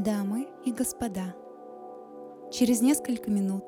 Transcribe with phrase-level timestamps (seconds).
[0.00, 1.34] Дамы и господа,
[2.50, 3.64] через несколько минут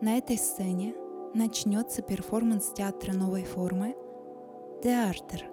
[0.00, 0.94] на этой сцене
[1.34, 3.94] начнется перформанс театра новой формы
[4.82, 5.44] «Театр».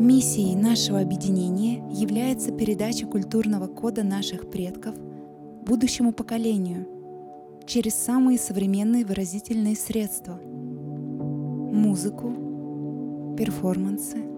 [0.00, 4.96] Миссией нашего объединения является передача культурного кода наших предков
[5.64, 6.88] будущему поколению
[7.64, 12.32] через самые современные выразительные средства– музыку,
[13.38, 14.31] перформансы,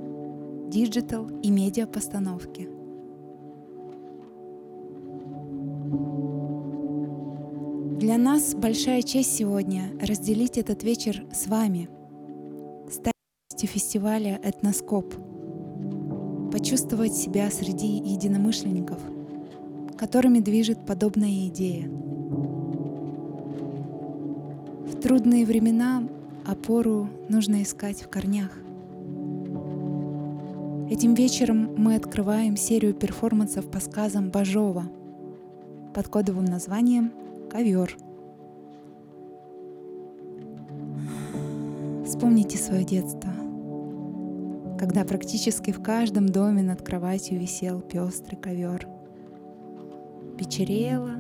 [0.69, 2.69] digital и медиа-постановки.
[8.01, 11.89] Для нас большая честь сегодня разделить этот вечер с вами,
[12.91, 13.15] стать
[13.51, 15.15] частью фестиваля «Этноскоп»,
[16.53, 18.99] почувствовать себя среди единомышленников,
[19.97, 21.89] которыми движет подобная идея.
[24.87, 26.07] В трудные времена
[26.45, 28.64] опору нужно искать в корнях.
[30.95, 34.85] Этим вечером мы открываем серию перформансов по сказам Бажова
[35.93, 37.11] под кодовым названием
[37.51, 37.97] «Ковер».
[42.07, 43.33] Вспомните свое детство,
[44.79, 48.87] когда практически в каждом доме над кроватью висел пестрый ковер.
[50.39, 51.11] Вечерело,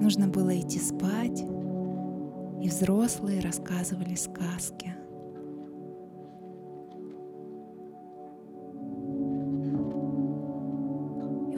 [0.00, 1.44] нужно было идти спать,
[2.62, 4.94] и взрослые рассказывали сказки.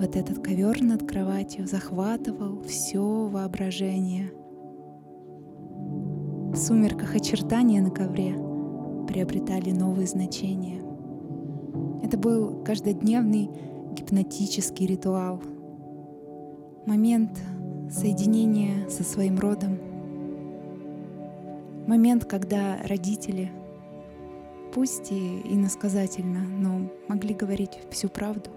[0.07, 4.31] Вот этот ковер над кроватью захватывал все воображение.
[6.53, 8.35] В сумерках очертания на ковре
[9.09, 10.81] приобретали новые значения.
[12.05, 13.51] Это был каждодневный
[13.95, 15.43] гипнотический ритуал.
[16.87, 17.41] Момент
[17.91, 19.77] соединения со своим родом—
[21.89, 23.51] момент, когда родители,
[24.73, 28.51] пусть и иносказательно, но могли говорить всю правду.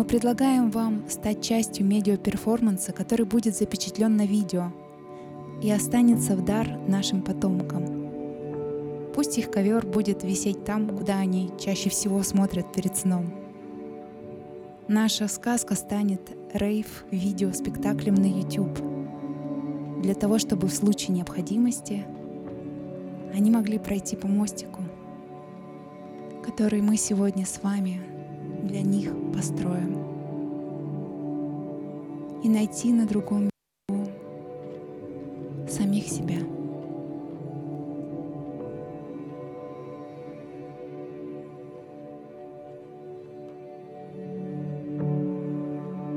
[0.00, 4.72] Мы предлагаем вам стать частью медиа-перформанса, который будет запечатлен на видео
[5.62, 9.12] и останется в дар нашим потомкам.
[9.14, 13.26] Пусть их ковер будет висеть там, куда они чаще всего смотрят перед сном.
[14.88, 16.22] Наша сказка станет
[16.54, 18.78] рейв-видеоспектаклем на YouTube,
[20.00, 22.06] для того, чтобы в случае необходимости
[23.34, 24.80] они могли пройти по мостику,
[26.42, 28.09] который мы сегодня с вами
[28.62, 29.98] для них построим,
[32.42, 33.50] и найти на другом
[35.68, 36.36] самих себя.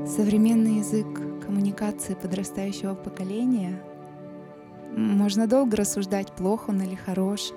[0.06, 1.06] Современный язык
[1.44, 3.82] коммуникации подрастающего поколения
[4.96, 7.52] можно долго рассуждать, плохо он или хорош,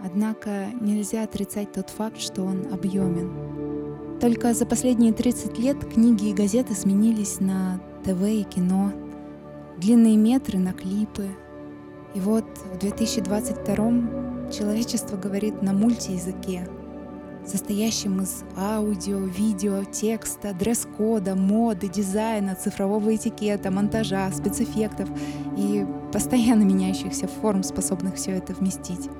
[0.00, 3.53] однако нельзя отрицать тот факт, что он объемен.
[4.24, 8.90] Только за последние 30 лет книги и газеты сменились на ТВ и кино,
[9.76, 11.28] длинные метры на клипы.
[12.14, 16.66] И вот в 2022 человечество говорит на мультиязыке—
[17.46, 25.06] состоящим из аудио, видео, текста, дресс-кода, моды, дизайна, цифрового этикета, монтажа, спецэффектов
[25.58, 25.84] и
[26.14, 29.10] постоянно меняющихся форм, способных все это вместить.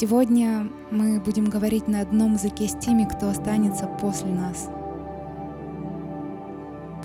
[0.00, 4.70] Сегодня мы будем говорить на одном языке с теми, кто останется после нас.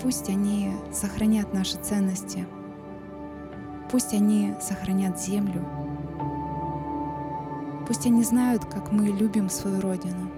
[0.00, 2.46] Пусть они сохранят наши ценности.
[3.90, 5.64] Пусть они сохранят землю,
[7.88, 10.30] Пусть они знают, как мы любим свою Родину,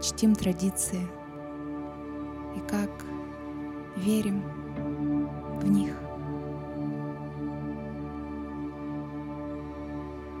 [0.00, 1.08] чтим традиции
[2.54, 2.90] и как
[3.96, 4.44] верим
[5.60, 6.07] в них.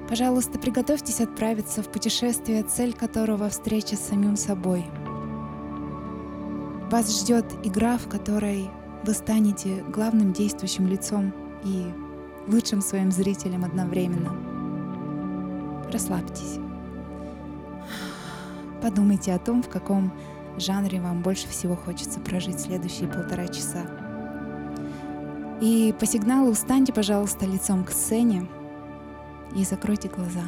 [0.08, 4.86] Пожалуйста, приготовьтесь отправиться в путешествие, цель которого— встреча с самим собой.
[6.90, 8.70] Вас ждет игра, в которой
[9.04, 11.34] вы станете главным действующим лицом
[11.64, 11.84] и
[12.46, 14.34] лучшим своим зрителем одновременно—
[15.92, 16.58] Расслабьтесь.
[18.82, 20.12] Подумайте о том, в каком
[20.58, 23.86] жанре вам больше всего хочется прожить следующие полтора часа.
[25.60, 28.46] И по сигналу встаньте, пожалуйста, лицом к сцене
[29.54, 30.42] и закройте глаза.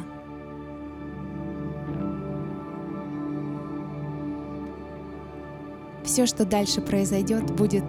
[6.03, 7.85] Все, что дальше произойдет, будет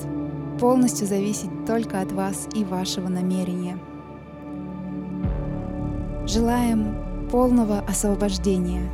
[0.61, 3.79] полностью зависеть только от вас и вашего намерения.
[6.27, 6.95] Желаем
[7.31, 8.89] полного освобождения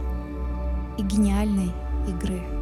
[0.97, 1.73] и гениальной
[2.09, 2.58] игры.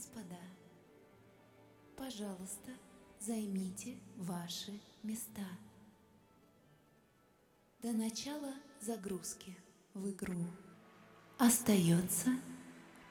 [0.00, 0.40] Господа,
[1.94, 2.70] пожалуйста,
[3.20, 5.46] займите ваши места.
[7.82, 9.54] До начала загрузки
[9.92, 10.46] в игру
[11.36, 12.30] остается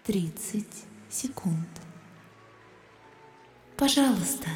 [0.05, 0.65] 30
[1.11, 1.69] секунд.
[3.77, 4.49] Пожалуйста,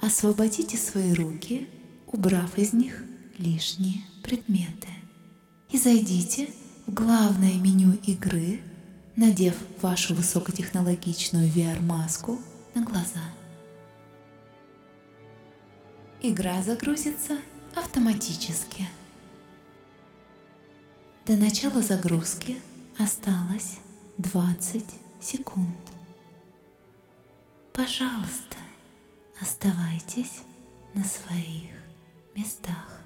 [0.00, 1.68] освободите свои руки,
[2.06, 3.02] убрав из них
[3.38, 4.88] лишние предметы.
[5.70, 6.52] И зайдите
[6.86, 8.60] в главное меню игры,
[9.20, 12.40] надев вашу высокотехнологичную VR-маску
[12.74, 13.20] на глаза.
[16.22, 17.36] Игра загрузится
[17.74, 18.88] автоматически.
[21.26, 22.56] До начала загрузки
[22.98, 23.76] осталось
[24.16, 24.86] 20
[25.20, 25.76] секунд.
[27.74, 28.56] Пожалуйста,
[29.38, 30.40] оставайтесь
[30.94, 31.72] на своих
[32.34, 33.02] местах.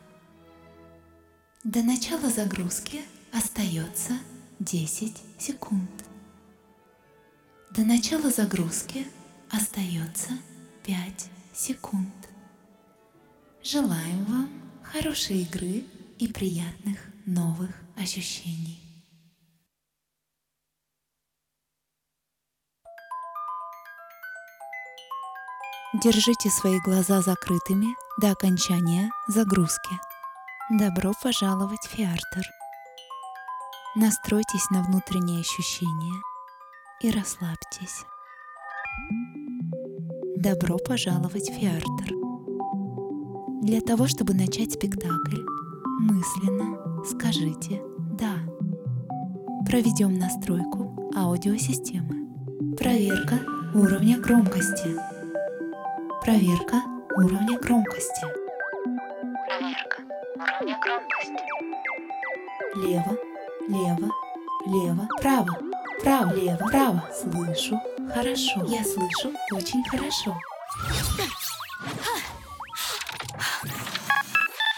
[1.65, 3.03] До начала загрузки
[3.33, 4.17] остается
[4.61, 6.04] 10 секунд.
[7.77, 9.05] До начала загрузки
[9.51, 10.31] остается
[10.85, 10.97] 5
[11.53, 12.15] секунд.
[13.65, 14.49] Желаем вам
[14.85, 15.83] хорошей игры
[16.21, 18.79] и приятных новых ощущений.
[25.95, 29.99] Держите свои глаза закрытыми до окончания загрузки.
[30.71, 32.49] Добро пожаловать в Фиартер.
[33.97, 36.23] Настройтесь на внутренние ощущения
[37.01, 38.05] и расслабьтесь.
[40.37, 42.15] Добро пожаловать в Фиартер.
[43.63, 45.43] Для того, чтобы начать спектакль,
[46.01, 47.83] мысленно скажите
[48.19, 48.35] «да».
[49.67, 52.77] Проведем настройку аудиосистемы.
[52.77, 53.41] Проверка
[53.75, 54.95] уровня громкости.
[56.23, 56.83] Проверка
[57.17, 58.27] уровня громкости.
[59.47, 60.03] Проверка
[60.37, 61.45] уровня громкости.
[62.77, 63.17] Лево,
[63.69, 64.11] лево,
[64.67, 65.57] лево, право,
[66.05, 67.03] право, лево, право.
[67.19, 67.81] Слышу
[68.15, 68.67] хорошо.
[68.69, 70.37] Я слышу очень хорошо.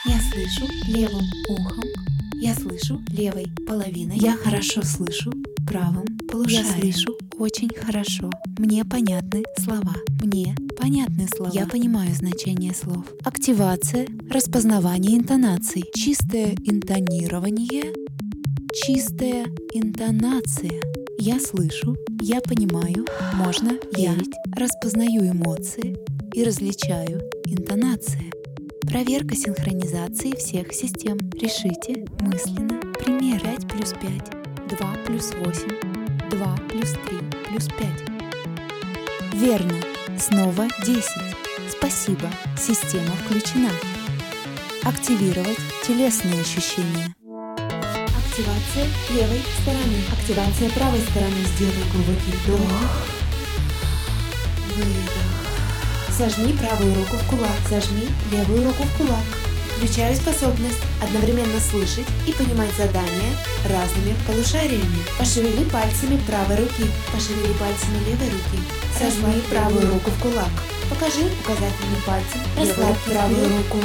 [0.05, 1.85] Я слышу левым ухом.
[2.35, 4.19] Я слышу левой половиной.
[4.19, 5.33] Я хорошо слышу
[5.67, 6.67] правым полушарием.
[6.67, 8.31] Я слышу очень хорошо.
[8.59, 9.95] Мне понятны слова.
[10.23, 11.51] Мне понятны слова.
[11.53, 13.05] Я понимаю значение слов.
[13.25, 17.93] Активация, распознавание интонаций, чистое интонирование,
[18.73, 21.06] чистая интонация.
[21.19, 25.97] Я слышу, я понимаю, можно верить, распознаю эмоции
[26.35, 28.31] и различаю интонации.
[28.83, 31.19] Проверка синхронизации всех систем.
[31.33, 37.19] Решите мысленно пример 5 плюс 5, 2 плюс 8, 2 плюс 3
[37.49, 39.41] плюс 5.
[39.41, 39.77] Верно.
[40.19, 41.03] Снова 10.
[41.71, 42.31] Спасибо.
[42.59, 43.71] Система включена.
[44.85, 47.16] Активировать телесные ощущения.
[48.37, 48.85] Активация
[49.17, 49.97] левой стороны.
[50.13, 51.41] Активация правой стороны.
[51.57, 52.61] Сделай глубокий вдох.
[54.77, 56.19] Выдох.
[56.19, 57.57] Сожми правую руку в кулак.
[57.71, 59.25] Сожми левую руку в кулак.
[59.77, 63.33] Включаю способность одновременно слышать и понимать задания
[63.71, 65.01] разными полушариями.
[65.19, 66.85] Пошевели пальцами правой руки.
[67.15, 68.61] Пошевели пальцами левой руки.
[68.99, 70.53] Сожми правую руку в кулак.
[70.91, 72.41] Покажи указательным пальцем.
[72.59, 73.79] Расслабь правую руку.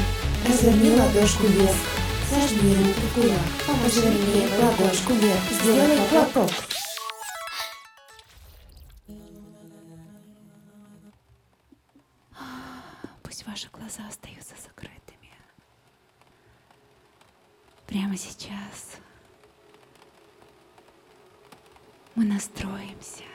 [0.46, 2.00] Разверни ладошку вверх.
[2.31, 3.83] Сожми руку в кулак.
[3.83, 5.41] Разверни ладошку вверх.
[5.51, 6.50] Сделай хлопок.
[13.21, 15.33] Пусть ваши глаза остаются закрытыми.
[17.85, 18.95] Прямо сейчас
[22.15, 23.25] мы настроимся.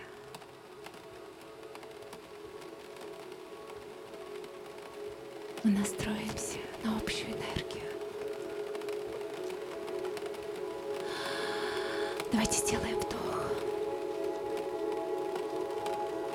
[5.64, 7.85] Мы настроимся на общую энергию.
[12.32, 13.50] Давайте сделаем вдох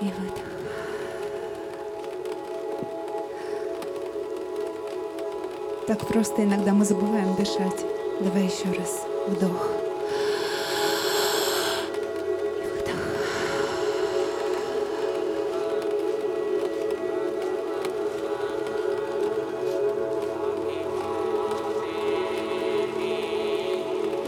[0.02, 0.52] и выдох.
[5.88, 7.86] Так просто иногда мы забываем дышать.
[8.22, 9.06] Давай еще раз.
[9.28, 9.91] Вдох.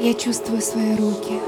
[0.04, 1.40] Я чувствую свои руки.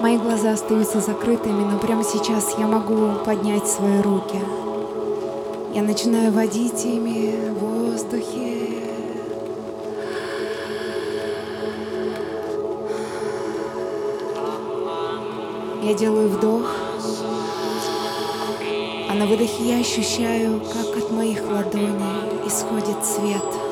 [0.00, 4.38] Мои глаза остаются закрытыми, но прямо сейчас я могу поднять свои руки.
[5.74, 8.78] Я начинаю водить ими в воздухе.
[15.82, 16.76] Я делаю вдох,
[19.10, 23.71] а на выдохе я ощущаю, как от моих ладоней исходит свет.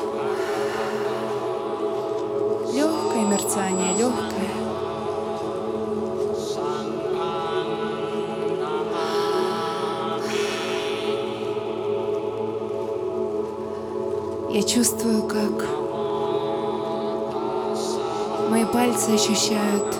[14.73, 15.67] Чувствую, как
[18.49, 19.97] мои пальцы ощущают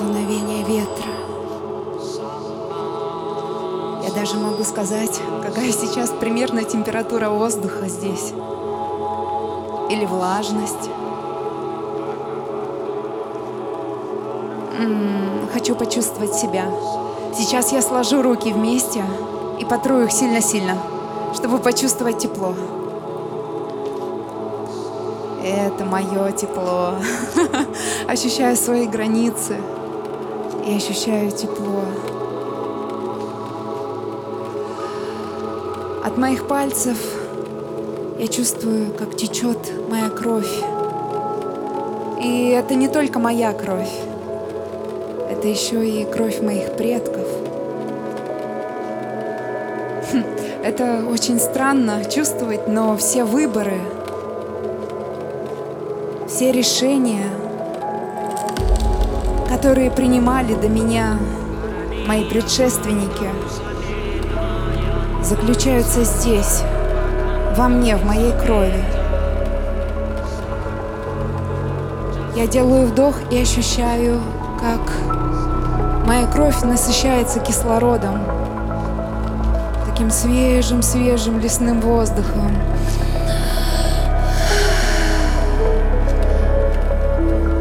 [0.00, 1.12] дуновение ветра.
[4.02, 8.32] Я даже могу сказать, какая сейчас примерно температура воздуха здесь.
[9.90, 10.90] Или влажность.
[14.80, 16.64] М-м, хочу почувствовать себя.
[17.32, 19.04] Сейчас я сложу руки вместе
[19.60, 20.76] и потру их сильно-сильно,
[21.34, 22.54] чтобы почувствовать тепло.
[25.44, 26.94] Это мое тепло.
[28.08, 29.56] Ощущаю свои границы
[30.66, 31.82] и ощущаю тепло.
[36.04, 36.96] От моих пальцев
[38.18, 39.58] я чувствую, как течет
[39.90, 40.62] моя кровь.
[42.22, 43.92] И это не только моя кровь,
[45.30, 47.13] это еще и кровь моих предков.
[50.64, 53.78] Это очень странно чувствовать, но все выборы,
[56.26, 57.26] все решения,
[59.46, 61.18] которые принимали до меня
[62.06, 63.28] мои предшественники,
[65.22, 66.62] заключаются здесь,
[67.58, 68.82] во мне, в моей крови.
[72.34, 74.18] Я делаю вдох и ощущаю,
[74.58, 74.80] как
[76.06, 78.33] моя кровь насыщается кислородом,
[79.94, 82.50] таким свежим, свежим лесным воздухом.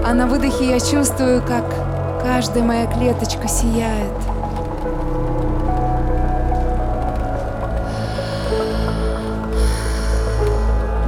[0.03, 1.63] А на выдохе я чувствую, как
[2.23, 4.11] каждая моя клеточка сияет.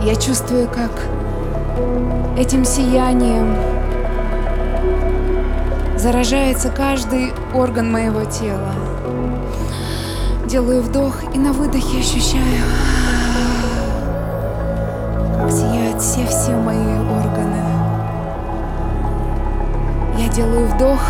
[0.03, 0.91] Я чувствую, как
[2.37, 3.57] этим сиянием
[5.97, 8.84] заражается каждый орган моего тела.
[10.55, 12.63] Делаю вдох и на выдохе ощущаю,
[15.37, 17.61] как сияют все-все мои органы.
[20.17, 21.01] Я делаю вдох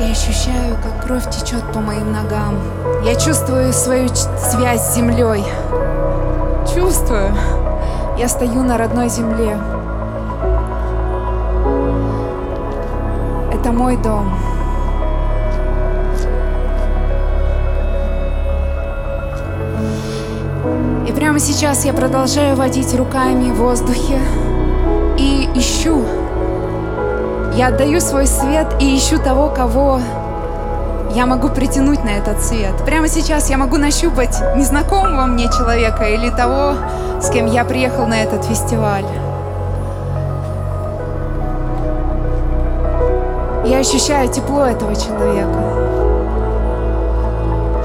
[0.00, 2.60] и ощущаю, как кровь течет по моим ногам.
[3.04, 5.44] Я чувствую свою связь с землей.
[6.72, 7.34] Чувствую.
[8.16, 9.58] Я стою на родной земле.
[13.52, 14.53] Это мой дом.
[21.34, 24.20] Прямо сейчас я продолжаю водить руками в воздухе
[25.18, 26.04] и ищу.
[27.56, 29.98] Я отдаю свой свет и ищу того, кого
[31.12, 32.76] я могу притянуть на этот свет.
[32.86, 36.74] Прямо сейчас я могу нащупать незнакомого мне человека или того,
[37.20, 39.04] с кем я приехал на этот фестиваль.
[43.64, 46.03] Я ощущаю тепло этого человека.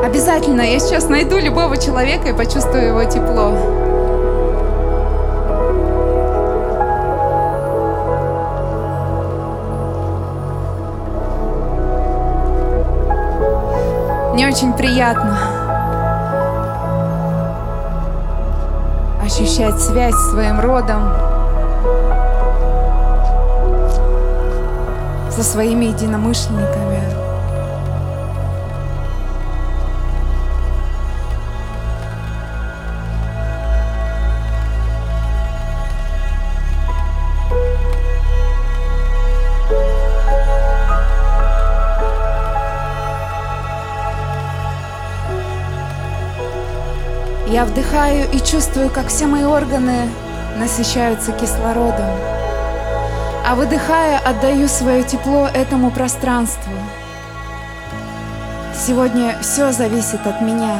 [0.04, 3.52] Обязательно я сейчас найду любого человека и почувствую его тепло.
[14.34, 15.38] Мне очень приятно
[19.22, 21.12] ощущать связь с своим родом,
[25.30, 26.99] со своими единомышленниками.
[47.90, 50.08] Вдыхаю и чувствую, как все мои органы
[50.58, 52.06] насыщаются кислородом.
[53.48, 56.74] А выдыхая, отдаю свое тепло этому пространству.
[58.76, 60.78] Сегодня все зависит от меня.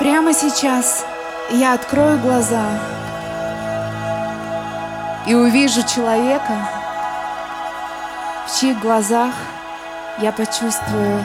[0.00, 1.04] Прямо сейчас
[1.50, 2.64] я открою глаза
[5.28, 6.68] и увижу человека,
[8.48, 9.32] в чьих глазах
[10.18, 11.22] я почувствую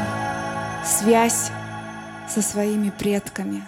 [0.85, 1.50] связь
[2.33, 3.61] со своими предками.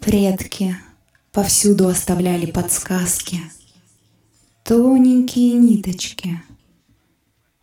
[0.00, 0.76] Предки
[1.30, 3.40] повсюду оставляли подсказки,
[4.64, 6.40] Тоненькие ниточки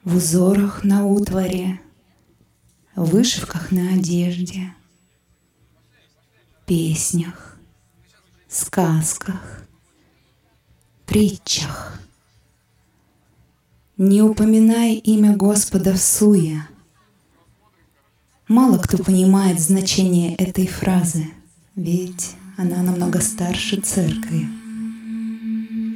[0.04, 1.82] В узорах на утваре,
[2.96, 4.76] Вышивках на одежде,
[6.68, 7.58] Песнях,
[8.48, 9.66] сказках,
[11.08, 12.00] притчах.
[14.02, 16.66] Не упоминай имя Господа в суе.
[18.48, 21.28] Мало кто понимает значение этой фразы,
[21.76, 24.48] ведь она намного старше церкви.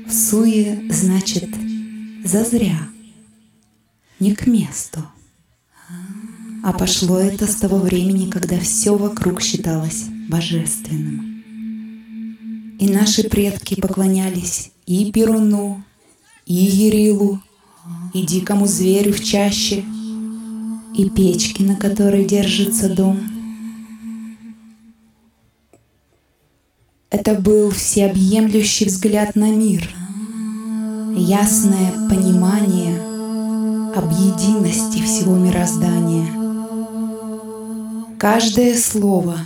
[0.05, 1.49] В Суе значит
[2.25, 2.77] зазря,
[4.19, 4.99] не к месту.
[6.61, 11.41] А пошло это с того времени, когда все вокруг считалось божественным.
[12.81, 15.81] И наши предки поклонялись и Перуну,
[16.45, 17.41] и Ерилу,
[18.13, 19.83] и дикому зверю в чаще,
[20.95, 23.19] и печке, на которой держится дом.
[27.09, 29.89] Это был всеобъемлющий взгляд на мир,
[31.15, 32.99] ясное понимание
[33.95, 36.27] об единости всего мироздания—
[38.23, 39.37] Каждое слово,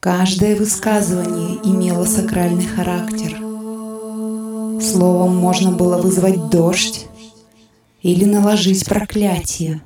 [0.00, 3.36] каждое высказывание имело сакральный характер.
[4.80, 7.07] Словом можно было вызвать дождь
[8.02, 9.82] или наложить проклятие.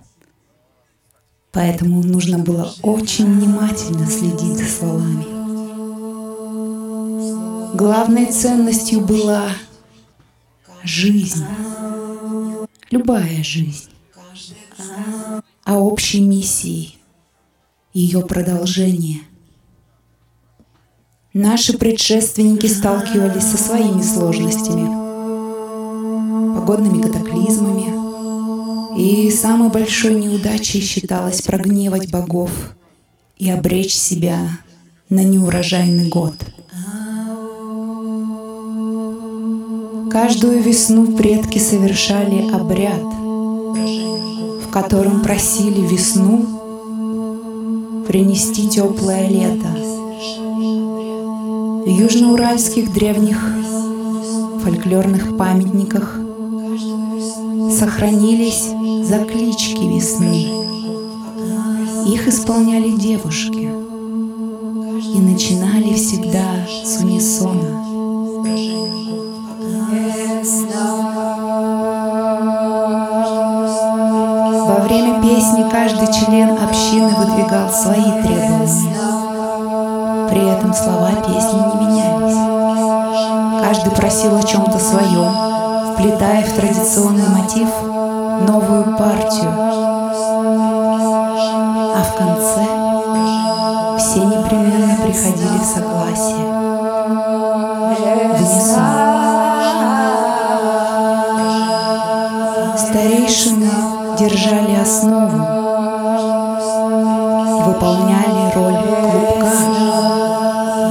[1.51, 5.27] Поэтому нужно было очень внимательно следить за словами.
[7.77, 9.51] Главной ценностью была
[10.83, 11.45] жизнь,
[12.91, 13.91] любая жизнь,
[15.65, 16.99] а общей миссией
[17.93, 19.21] ее продолжение.
[21.35, 24.87] Наши предшественники сталкивались со своими сложностями,
[26.55, 27.82] погодными катаклизмами,
[28.97, 32.51] и самой большой неудачей считалось прогневать богов
[33.39, 34.39] и обречь себя
[35.09, 36.35] на неурожайный год.
[40.11, 46.47] Каждую весну предки совершали обряд, в котором просили весну
[48.07, 49.69] принести теплое лето.
[51.85, 53.39] В южноуральских древних
[54.63, 56.22] фольклорных памятниках
[57.73, 58.69] сохранились
[59.07, 60.47] заклички весны.
[62.07, 63.71] Их исполняли девушки
[65.15, 67.83] и начинали всегда с унисона.
[74.67, 78.93] Во время песни каждый член общины выдвигал свои требования.
[80.29, 82.63] При этом слова песни не менялись.
[83.63, 85.62] Каждый просил о чем-то своем,
[85.93, 87.69] вплетая в традиционный мотив
[88.49, 89.53] новую партию.
[91.95, 92.65] А в конце
[93.99, 96.53] все непременно приходили в согласие.
[102.75, 103.71] В Старейшины
[104.19, 105.39] держали основу
[107.49, 108.79] и выполняли роль
[109.11, 109.53] клубка,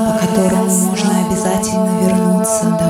[0.07, 2.80] по которому можно обязательно вернуться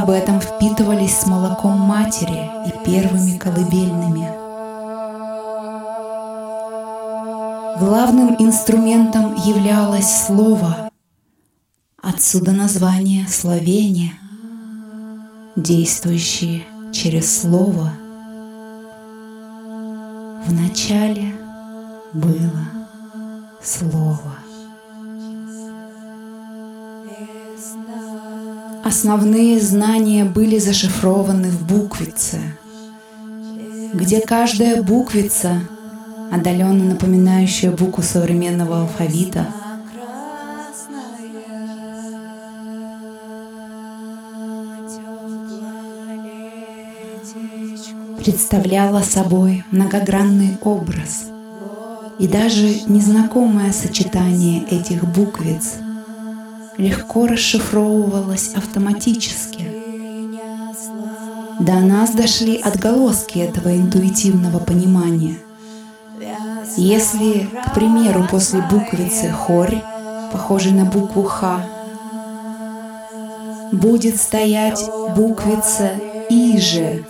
[0.00, 4.30] об этом впитывались с молоком матери и первыми колыбельными.
[7.78, 10.90] Главным инструментом являлось слово.
[12.02, 14.12] Отсюда название словения,
[15.54, 17.92] действующие через слово.
[20.46, 21.34] В начале
[22.14, 22.64] было
[23.62, 24.49] слово.
[28.90, 32.40] Основные знания были зашифрованы в буквице,
[33.94, 35.60] где каждая буквица,
[36.32, 39.46] отдаленно напоминающая букву современного алфавита,
[48.18, 51.26] представляла собой многогранный образ.
[52.18, 55.76] И даже незнакомое сочетание этих буквиц
[56.80, 59.70] легко расшифровывалось автоматически.
[61.60, 65.36] До нас дошли отголоски этого интуитивного понимания.
[66.76, 69.82] Если, к примеру, после буквицы хорь,
[70.32, 71.60] похожей на букву Х,
[73.72, 74.82] будет стоять
[75.14, 75.90] буквица
[76.30, 77.04] Иже,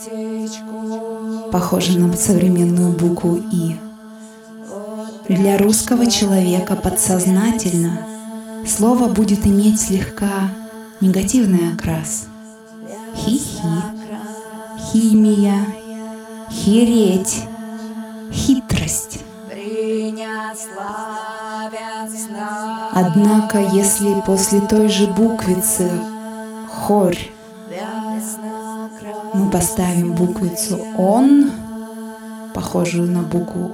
[1.52, 3.76] похожая на современную букву И.
[5.28, 8.00] Для русского человека подсознательно
[8.66, 10.50] слово будет иметь слегка
[11.00, 12.26] негативный окрас.
[13.14, 13.60] Хи-хи,
[14.78, 15.66] химия,
[16.50, 17.44] хереть,
[18.32, 19.20] хитрость.
[22.92, 25.90] Однако, если после той же буквицы
[26.68, 27.30] хорь
[29.34, 31.50] мы поставим буквицу «он»,
[32.54, 33.72] похожую на букву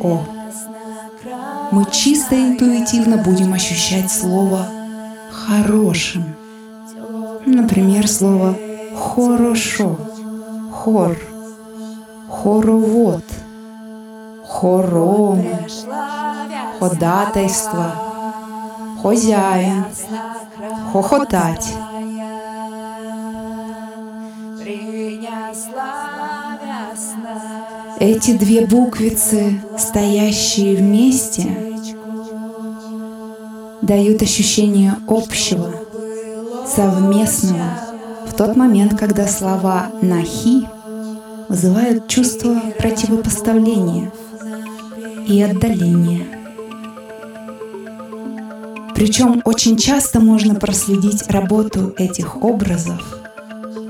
[0.00, 0.24] «о»,
[1.72, 4.66] мы чисто интуитивно будем ощущать слово
[5.32, 6.36] «хорошим».
[7.46, 8.54] Например, слово
[8.94, 9.96] «хорошо»,
[10.70, 11.16] «хор»,
[12.28, 13.24] «хоровод»,
[14.46, 15.46] «хором»,
[16.78, 17.94] «ходатайство»,
[19.02, 19.86] «хозяин»,
[20.92, 21.74] «хохотать».
[28.04, 31.46] Эти две буквицы, стоящие вместе,
[33.80, 35.72] дают ощущение общего,
[36.66, 37.78] совместного
[38.26, 40.66] в тот момент, когда слова «нахи»
[41.48, 44.10] вызывают чувство противопоставления
[45.28, 46.26] и отдаления.
[48.96, 53.00] Причем очень часто можно проследить работу этих образов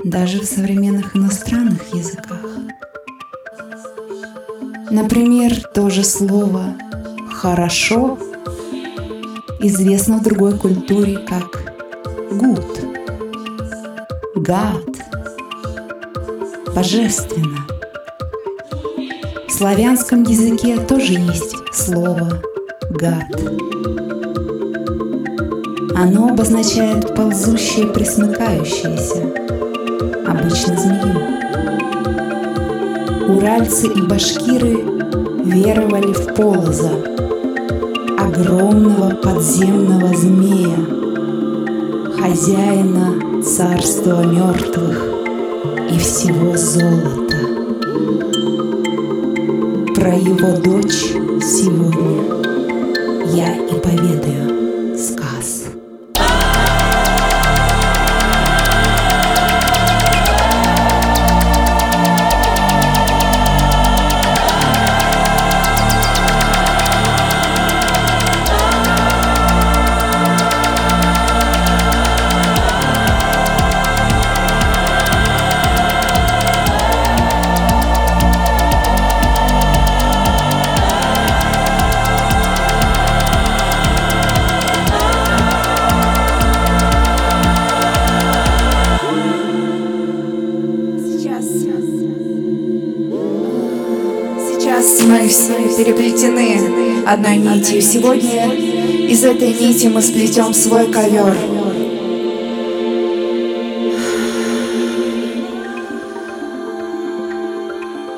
[0.03, 2.41] даже в современных иностранных языках.
[4.93, 6.75] Например, то же слово
[7.31, 8.19] «хорошо»
[9.59, 11.73] известно в другой культуре как
[12.29, 12.63] «good»,
[14.35, 14.95] «god»,
[16.75, 17.65] «божественно».
[19.47, 22.39] В славянском языке тоже есть слово
[22.91, 23.31] «гад».
[25.95, 29.23] Оно обозначает ползущее, присмыкающееся,
[30.27, 31.22] обычно змею.
[33.43, 34.85] Уральцы и башкиры
[35.43, 36.93] веровали в полоза,
[38.17, 40.77] огромного подземного змея,
[42.17, 45.05] хозяина царства мертвых
[45.91, 47.35] и всего золота.
[49.93, 51.11] Про его дочь
[51.43, 52.23] сегодня
[53.35, 54.62] я и поведаю.
[97.13, 97.81] Одной нитью.
[97.81, 101.35] Сегодня из этой нити мы сплетем свой ковер.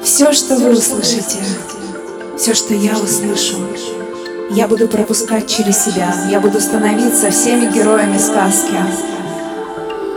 [0.01, 1.39] Все, что вы услышите,
[2.37, 3.57] все, что я услышу,
[4.51, 6.13] я буду пропускать через себя.
[6.29, 8.75] Я буду становиться всеми героями сказки,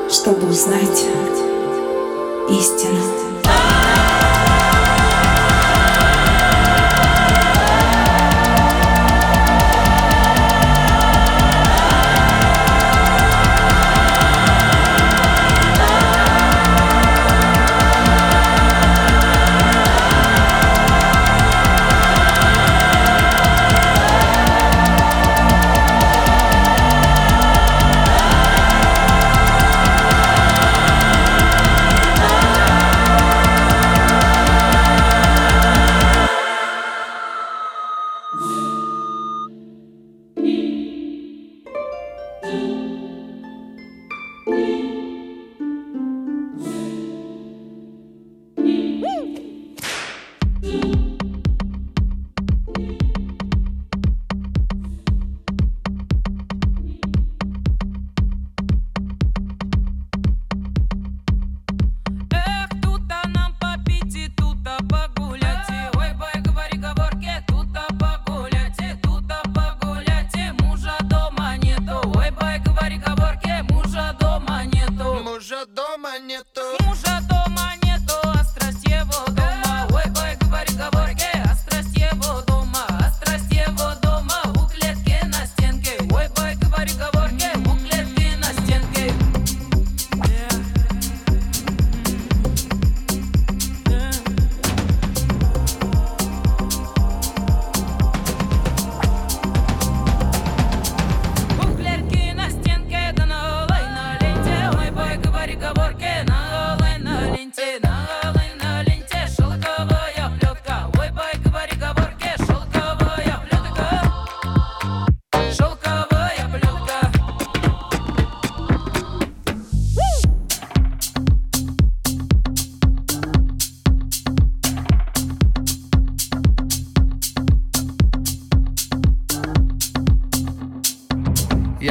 [0.09, 1.05] чтобы узнать
[2.49, 3.28] истину.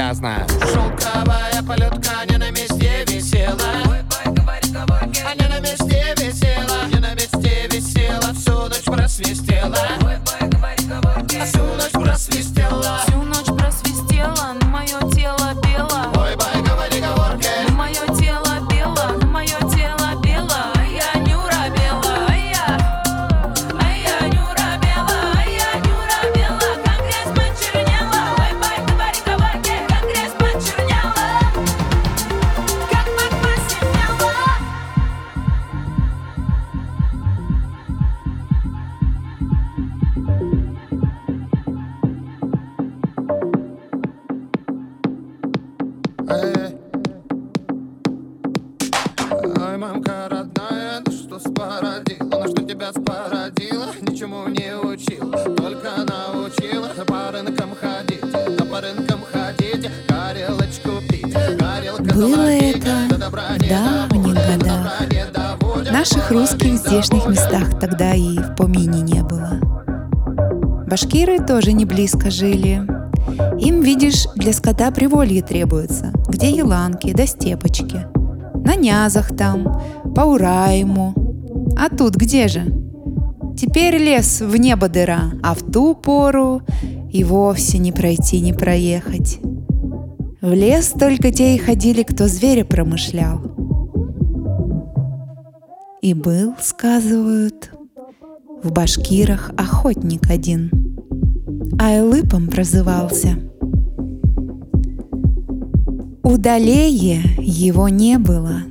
[0.07, 0.56] Я
[66.97, 69.59] здешних местах тогда и в помине не было.
[70.87, 72.81] Башкиры тоже не близко жили.
[73.59, 78.07] Им, видишь, для скота приволье требуется, где еланки да степочки.
[78.65, 79.79] На нязах там,
[80.15, 81.13] по Урайму.
[81.77, 82.63] А тут где же?
[83.55, 86.63] Теперь лес в небо дыра, а в ту пору
[87.11, 89.39] и вовсе не пройти, не проехать.
[90.41, 93.46] В лес только те и ходили, кто зверя промышлял.
[96.01, 97.71] И был, сказывают,
[98.63, 100.69] в башкирах охотник один.
[101.79, 103.39] Айлыпом прозывался.
[106.23, 108.61] Удалее его не было.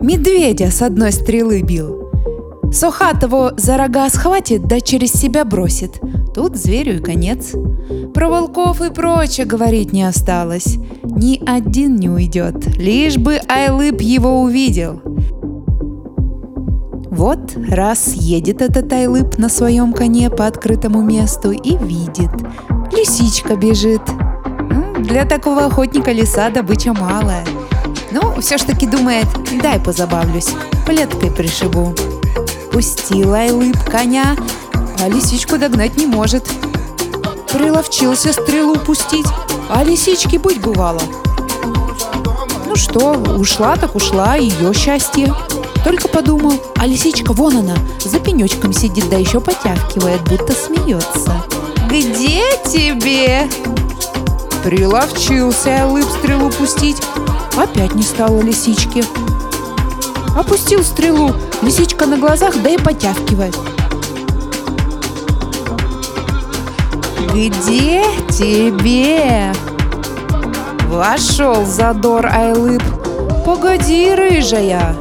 [0.00, 2.10] Медведя с одной стрелы бил.
[2.72, 6.00] Сухатого за рога схватит, да через себя бросит.
[6.34, 7.52] Тут зверю и конец.
[8.12, 10.78] Про волков и прочее говорить не осталось.
[11.04, 15.00] Ни один не уйдет, лишь бы Айлып его увидел.
[17.16, 22.30] Вот раз едет этот Айлып на своем коне по открытому месту и видит.
[22.90, 24.02] Лисичка бежит.
[24.98, 27.46] Для такого охотника лиса добыча малая.
[28.10, 29.28] Ну, все ж таки думает,
[29.62, 30.48] дай позабавлюсь,
[30.86, 31.94] плеткой пришибу.
[32.72, 34.34] Пустил Айлып коня,
[35.00, 36.44] а лисичку догнать не может.
[37.52, 39.28] Приловчился стрелу пустить,
[39.70, 41.00] а лисички быть бывало.
[42.66, 45.32] Ну что, ушла так ушла, ее счастье.
[45.84, 51.44] Только подумал, а лисичка вон она, за пенечком сидит, да еще потявкивает, будто смеется.
[51.88, 53.46] Где тебе?
[54.64, 56.96] Приловчился лып стрелу пустить.
[57.54, 59.04] Опять не стало лисички.
[60.34, 63.54] Опустил стрелу, лисичка на глазах, да и потявкивает.
[67.34, 69.52] Где тебе?
[70.88, 72.82] Вошел задор Айлып.
[73.44, 74.96] Погоди, рыжая.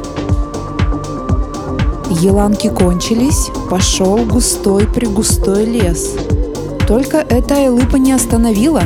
[2.21, 6.11] Еланки кончились, пошел густой пригустой лес.
[6.87, 8.83] Только это Айлыпа не остановила.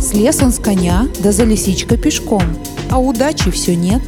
[0.00, 2.42] Слез он с коня, да за лисичкой пешком.
[2.90, 4.02] А удачи все нет.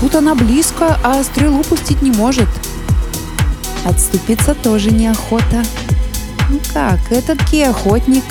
[0.00, 2.48] Тут она близко, а стрелу пустить не может.
[3.84, 5.62] Отступиться тоже неохота.
[6.50, 8.24] Ну как, этакий охотник,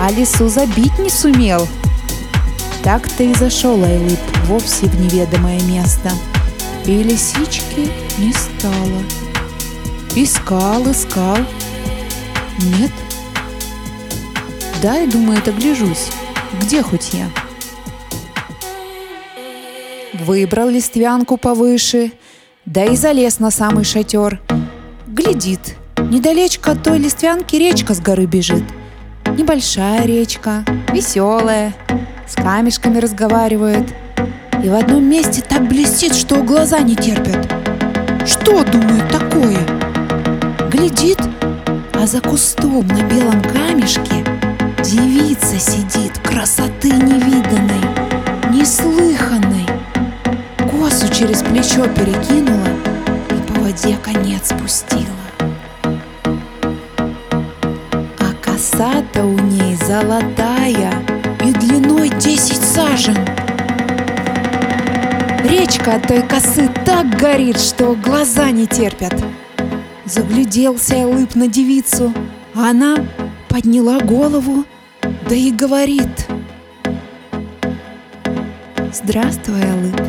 [0.00, 1.68] а лису забить не сумел.
[2.82, 6.10] Так-то и зашел Айлып вовсе в неведомое место.
[6.86, 9.02] И лисички не стало.
[10.14, 11.38] Искал, искал.
[12.78, 12.92] Нет.
[14.82, 16.10] Дай, думает, огляжусь.
[16.60, 17.30] Где хоть я?
[20.12, 22.12] Выбрал листвянку повыше,
[22.64, 24.40] да и залез на самый шатер.
[25.06, 28.64] Глядит, недалечко от той листвянки речка с горы бежит.
[29.26, 31.74] Небольшая речка, веселая,
[32.28, 33.92] с камешками разговаривает.
[34.62, 37.63] И в одном месте так блестит, что глаза не терпят.
[38.26, 39.58] Что, думает, такое?
[40.70, 41.20] Глядит,
[41.92, 44.24] а за кустом на белом камешке
[44.82, 47.84] девица сидит, красоты невиданной,
[48.50, 49.66] неслыханной.
[50.70, 52.68] Косу через плечо перекинула
[53.30, 55.04] и по воде конец спустила.
[58.18, 60.92] А коса-то у ней золотая
[61.44, 63.18] и длиной десять сажен.
[65.44, 69.14] Речка от той косы так горит, что глаза не терпят.
[70.04, 72.12] Загляделся Лып на девицу,
[72.54, 72.96] а она
[73.48, 74.64] подняла голову,
[75.28, 76.26] да и говорит.
[78.92, 80.00] Здравствуй, Алып.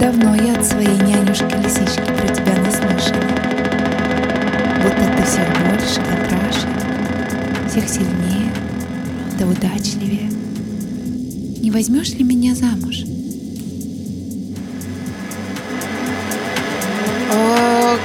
[0.00, 3.20] Давно я от своей нянюшки-лисички про тебя наслышана.
[4.82, 8.50] Будто ты всех больше да краше, всех сильнее,
[9.42, 10.30] гораздо удачливее.
[11.60, 13.11] Не возьмешь ли меня замуж?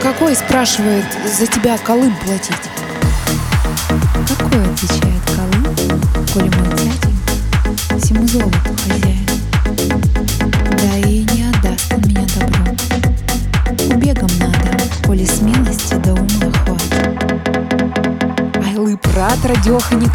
[0.02, 1.06] Какой, спрашивает,
[1.38, 2.56] за тебя Колым платить?
[4.28, 6.02] Какой, отвечает Колым,
[6.34, 7.08] коли мой дядя
[8.00, 9.26] всему золоту хозяин.
[10.72, 12.78] Да и не отдаст он меня добром.
[13.96, 17.08] Убегом надо, коли смелости до ума хватит.
[18.66, 20.12] Айлы брат радеханик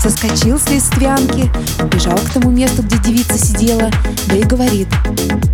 [0.00, 1.50] соскочил с листвянки,
[1.92, 3.90] бежал к тому месту, где девица сидела,
[4.26, 4.88] да и говорит,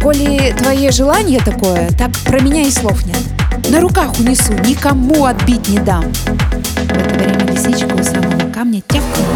[0.03, 3.30] «Коли твое желание такое, так про меня и слов нет.
[3.71, 6.03] На руках унесу, никому отбить не дам».
[6.13, 9.29] В это время лисичка у самого камня тявкнула,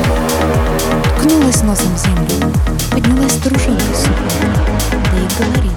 [1.16, 2.52] ткнулась носом в землю,
[2.90, 4.50] поднялась старушонка сухая,
[4.90, 5.72] да и говорит,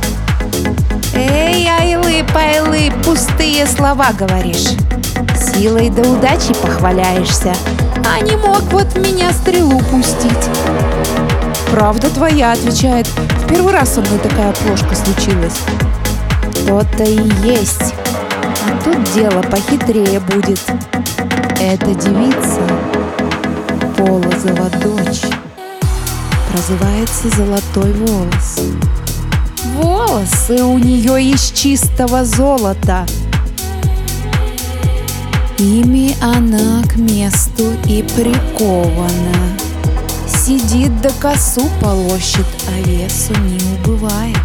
[1.14, 4.70] «Эй, айлы, пайлы, пустые слова говоришь.
[5.40, 7.54] Силой да удачей похваляешься,
[8.12, 10.50] а не мог вот в меня стрелу пустить».
[11.70, 15.60] «Правда твоя»,— отвечает, «в первый раз со мной такая плошка случилась».
[16.66, 17.94] «То-то и есть.
[18.68, 20.60] А тут дело похитрее будет.
[21.60, 22.62] Эта девица—
[23.98, 25.22] Полозова дочь.
[26.52, 28.60] Прозывается «Золотой волос».
[29.76, 33.06] Волосы у нее из чистого золота.
[35.58, 39.58] Ими она к месту и прикована.
[40.28, 44.38] Сидит до косу полощет, а весу не убывает.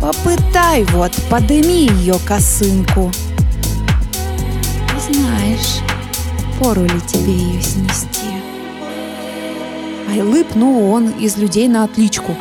[0.00, 3.10] Попытай вот, подыми ее косынку.
[4.98, 5.80] Знаешь,
[6.58, 8.26] пору ли тебе ее снести?
[10.10, 12.34] Айлып, ну он из людей на отличку.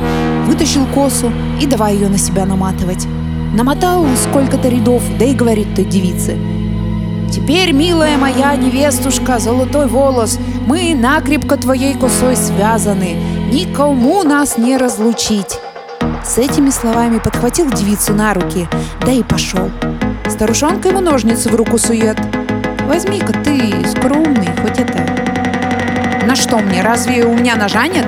[0.45, 3.05] Вытащил косу и давай ее на себя наматывать.
[3.53, 6.37] Намотал сколько-то рядов, да и говорит той девице.
[7.29, 13.17] Теперь, милая моя невестушка, золотой волос, мы накрепко твоей косой связаны,
[13.51, 15.59] никому нас не разлучить.
[16.29, 18.67] С этими словами подхватил девицу на руки,
[19.01, 19.71] да и пошел.
[20.29, 22.19] Старушонка ему ножницы в руку сует.
[22.85, 26.27] Возьми-ка ты, скромный, хоть это...
[26.27, 28.05] На что мне, разве у меня ножа нет?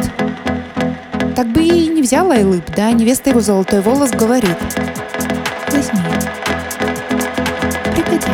[1.35, 4.57] Так бы и не взяла Айлып, да невеста его золотой волос говорит.
[5.71, 5.99] Возьми.
[7.95, 8.29] Пригодится.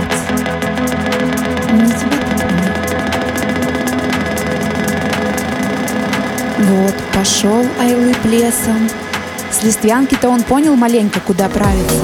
[1.71, 2.17] Не тебе.
[6.59, 8.89] Вот, пошел Айлып лесом.
[9.57, 11.95] С листвянки-то он понял маленько, куда правиться.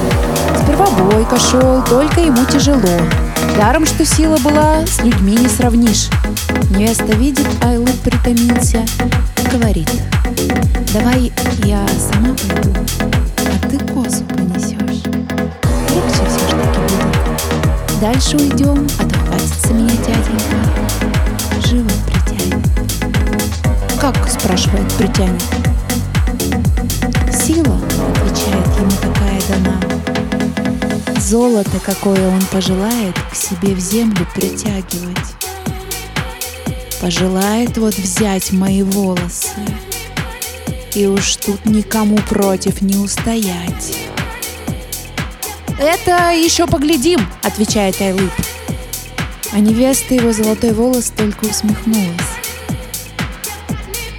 [0.64, 2.80] Сперва бойко шел, только ему тяжело.
[3.56, 6.08] Даром, что сила была, с людьми не сравнишь.
[6.70, 8.84] Невеста видит, Айлып притомился,
[9.52, 9.88] говорит,
[10.92, 12.74] давай я сама пойду,
[13.38, 15.04] а ты косу понесешь.
[15.90, 18.00] Легче все ж таки будет.
[18.00, 20.56] Дальше уйдем, а то хватится меня дяденька.
[21.68, 22.66] Живо притянет.
[24.00, 25.63] Как, спрашивает, притянет?
[31.24, 35.16] Золото, какое он пожелает, к себе в землю притягивать.
[37.00, 39.64] Пожелает вот взять мои волосы,
[40.94, 43.96] и уж тут никому против не устоять.
[45.78, 48.32] «Это еще поглядим»,— отвечает Айлып.
[49.52, 52.34] А невеста его золотой волос только усмехнулась.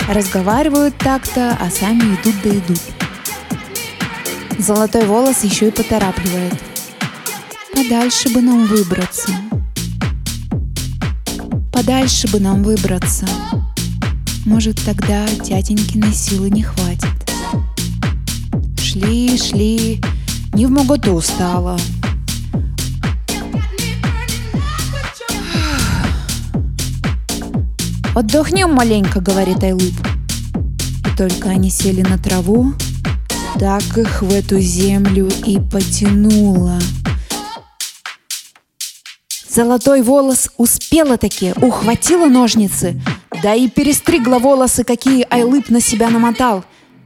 [0.10, 2.82] Разговаривают так-то, а сами идут да идут.
[4.58, 6.75] Золотой волос еще и поторапливает.
[7.76, 9.32] Подальше бы нам выбраться.
[11.74, 13.28] Подальше бы нам выбраться.
[14.46, 17.10] Может, тогда тятенькиной силы не хватит.
[18.80, 20.02] Шли, шли,
[20.54, 21.78] не в моготу стало.
[28.16, 29.94] «Отдохнем маленько»,— говорит Айлып.
[30.54, 32.74] И только они сели на траву,
[33.60, 36.80] так их в эту землю и потянуло.
[39.56, 43.00] Золотой волос успела таки, ухватила ножницы,
[43.42, 46.66] да и перестригла волосы, какие Айлып на себя намотал.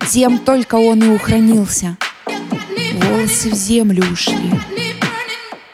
[0.09, 1.95] Тем только он и ухранился.
[2.25, 4.51] Волосы в землю ушли,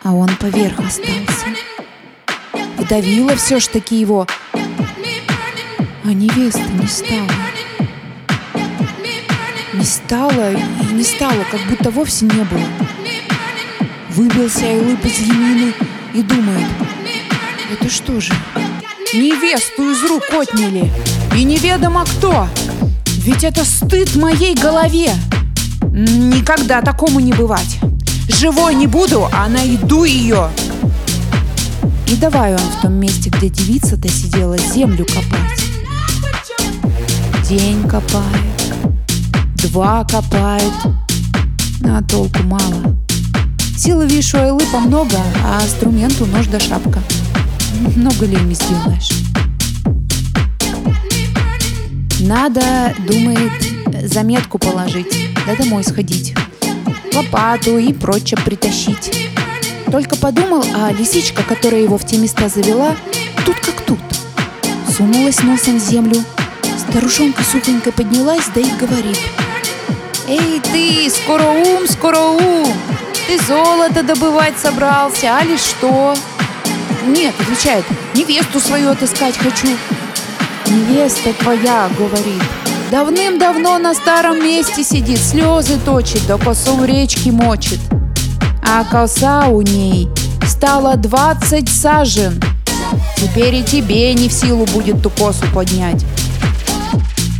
[0.03, 1.47] а он поверх остался.
[2.77, 4.27] Вдавила все ж таки его,
[6.03, 7.31] а невесты не стало.
[9.71, 12.67] Не стало и не стало, как будто вовсе не было.
[14.09, 15.73] Выбился Айлып из Емины
[16.15, 16.65] и думает,
[17.69, 18.33] это что же,
[19.13, 20.89] невесту из рук отняли,
[21.35, 22.47] и неведомо кто.
[23.17, 25.13] Ведь это стыд моей голове.
[25.91, 27.79] Никогда такому не бывать.
[28.29, 30.49] Живой не буду, а найду ее.
[32.07, 35.65] И давай он в том месте, где девица-то сидела, землю копать.
[37.49, 38.73] День копает,
[39.63, 40.73] два копает,
[41.83, 43.04] а толку мало.
[43.83, 47.03] У Айлыпа много, а инструменту нож да шапка.
[47.97, 49.11] Много ли ими сделаешь?
[52.21, 53.51] Надо, думает,
[54.09, 56.33] заметку положить, да домой сходить.
[57.13, 59.29] Лопату и прочее притащить.
[59.91, 62.95] Только подумал, а лисичка, которая его в те места завела,
[63.45, 63.99] тут как тут.
[64.95, 66.23] Сунулась носом в землю.
[66.77, 69.19] Старушонка сухонько поднялась, да и говорит.
[70.29, 72.73] «Эй ты, скоро ум, скоро ум!
[73.27, 76.15] Ты золото добывать собрался, а ли что?»
[77.07, 79.67] «Нет»,— отвечает,— «невесту свою отыскать хочу».
[80.67, 82.41] «Невеста твоя»,— говорит,—
[82.91, 87.79] «давным-давно на старом месте сидит, слезы точит, да косу в речке мочит.
[88.63, 90.07] А коса у ней
[90.47, 92.39] стала двадцать сажен.
[93.17, 96.05] Теперь и тебе не в силу будет ту косу поднять».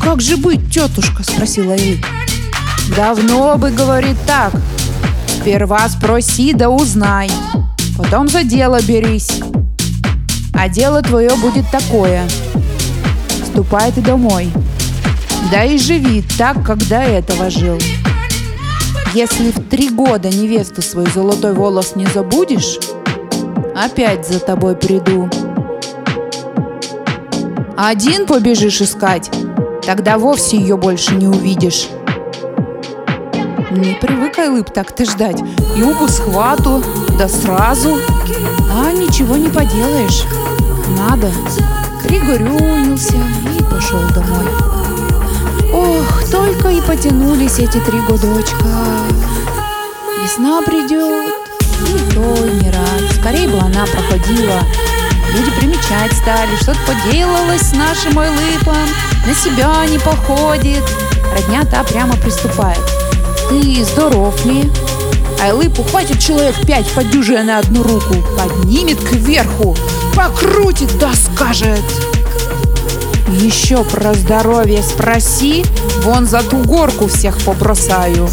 [0.02, 2.04] «Как же быть, тетушка?»— спросила Эй.
[2.96, 4.54] «Давно бы, говорит так.
[5.46, 7.30] Сперва спроси да узнай.
[8.00, 9.30] Потом за дело берись.
[10.56, 12.28] А дело твое будет такое.
[13.46, 14.50] Ступай ты домой.
[15.52, 17.78] Да и живи так, как до этого жил.
[19.14, 22.80] Если в три года невесту свой золотой волос не забудешь,
[23.76, 25.30] опять за тобой приду.
[27.78, 29.30] Один побежишь искать,
[29.86, 31.88] тогда вовсе ее больше не увидишь.
[33.76, 35.44] Не привыкай, лып, так ты ждать.
[35.76, 36.82] Юбу схвату,
[37.20, 37.98] да сразу.
[38.72, 40.24] А ничего не поделаешь.
[40.98, 41.30] Надо.
[42.02, 43.18] Пригорюнился
[43.54, 44.46] и пошел домой.
[45.74, 48.66] Ох, только и потянулись эти три годочка.
[50.24, 51.34] Весна придет,
[51.82, 53.12] и то не рад.
[53.20, 54.62] Скорее бы она проходила.
[55.34, 58.88] Люди примечать стали, что-то поделалось с нашим Ойлыпом,
[59.28, 60.84] на себя не походит.
[61.34, 62.80] Родня та прямо приступает.
[63.50, 64.72] Ты здоров ли?
[65.42, 69.76] Айлыпу хватит человек пять подюжия на одну руку, поднимет кверху,
[70.16, 71.84] покрутит, да скажет.
[73.28, 75.66] Еще про здоровье спроси,
[76.04, 78.28] вон за ту горку всех побросаю.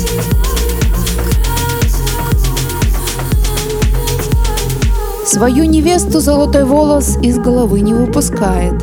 [5.27, 8.75] Свою невесту золотой волос из головы не выпускает.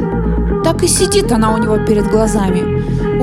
[0.63, 2.78] Так и сидит она у него перед глазами.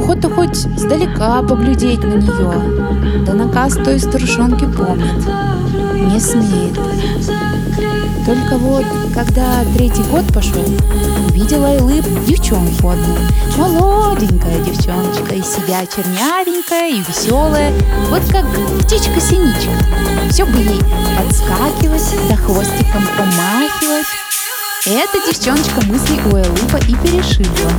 [0.06, 3.24] Охота хоть сдалека поглядеть на нее.
[3.24, 5.16] Да наказ той старушонки помнит.
[6.12, 6.78] Не смеет.
[8.24, 10.64] Только вот, когда третий год пошел,
[11.28, 13.16] увидела Айлып девчонку одну.
[13.56, 17.72] Молоденькая девчоночка, и себя чернявенькая, и веселая,
[18.08, 18.46] вот как
[18.84, 19.72] птичка-синичка.
[20.30, 20.82] Все бы ей
[21.18, 24.06] подскакивать, да хвостиком помахивать.
[24.86, 27.72] Эта девчоночка мысли у Элыпа и перешибла.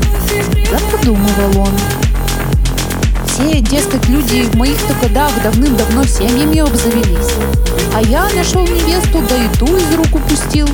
[0.70, 2.07] Да подумывал он.
[3.38, 7.36] Все, дескать, люди в моих-то годах давным-давно семьями обзавелись.
[7.94, 10.68] А я нашел невесту, да и ту из рук упустил.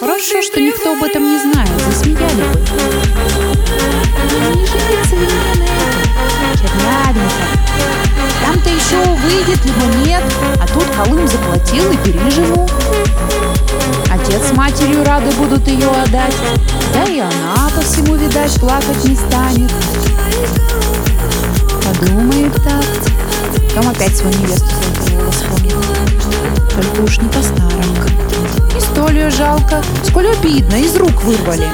[0.00, 2.64] Хорошо, что никто об этом не знает, засмеяли бы.
[8.42, 10.22] Там-то еще выйдет, либо нет,
[10.58, 12.66] а тут Колым заплатил и переживу.
[14.10, 16.34] Отец с матерью рады будут ее отдать,
[16.94, 19.70] да и она по всему, видать, плакать не станет.
[21.86, 22.84] Подумает так.
[23.68, 25.80] Потом опять свою невесту золотого вспомнил.
[26.68, 27.96] Только уж не по-старому.
[28.76, 31.68] И столь жалко, сколь обидно, из рук вырвали.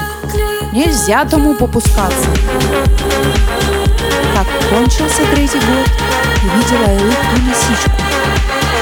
[0.71, 2.29] Нельзя тому попускаться.
[4.35, 5.89] Как кончился третий год,
[6.43, 7.91] увидела Элык ту лисичку.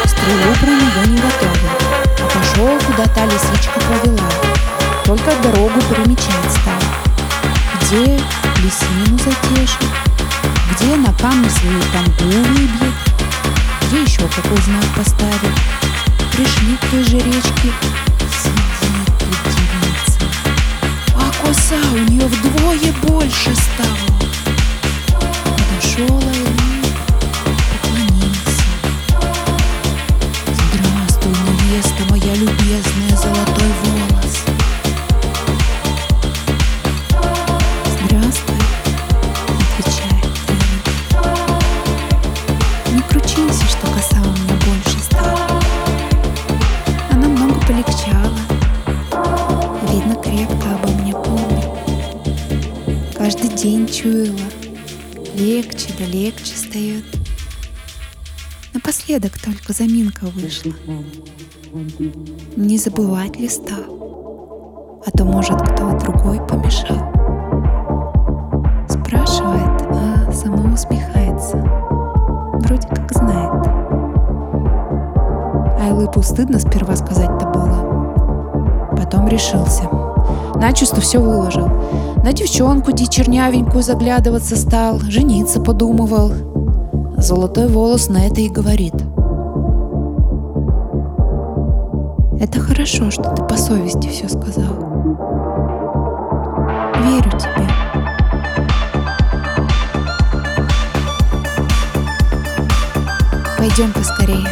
[0.05, 1.69] Стрелу про нее не готовил.
[2.19, 4.29] А пошел, куда та лисичка повела.
[5.05, 6.73] Только дорогу перемечать стал.
[7.81, 8.19] Где
[8.63, 9.89] лисину затешит,
[10.71, 12.93] где на камне свою тамбу выбьет,
[13.87, 15.53] где еще какой знак поставит.
[16.33, 17.73] Пришли к той же речке,
[18.41, 19.11] сидит
[19.45, 20.19] девица.
[21.15, 24.19] А коса у нее вдвое больше стала.
[25.43, 26.83] Подошел Айлы,
[27.81, 28.65] поклонился.
[30.47, 33.90] Здравствуй, невеста моя любезная, золотой волос.
[56.01, 57.03] Да легче стает.
[58.73, 60.73] Напоследок только заминка вышла.
[62.55, 65.03] Не забывать ли стал?
[65.05, 66.97] А то, может, кто другой помешал.
[68.89, 69.61] Спрашивай.
[70.49, 71.57] но усмехается.
[71.57, 73.67] Вроде как знает.
[75.81, 78.97] Айлыпу стыдно сперва сказать-то было.
[78.97, 79.87] Потом решился.
[80.55, 81.69] Начисто все выложил.
[82.23, 86.31] На девчонку ди чернявенькую заглядываться стал, жениться подумывал.
[87.17, 88.93] Золотой волос на это и говорит.
[92.39, 94.73] Это хорошо, что ты по совести все сказал.
[97.03, 97.67] Верю тебе.
[103.57, 104.47] Пойдем поскорее.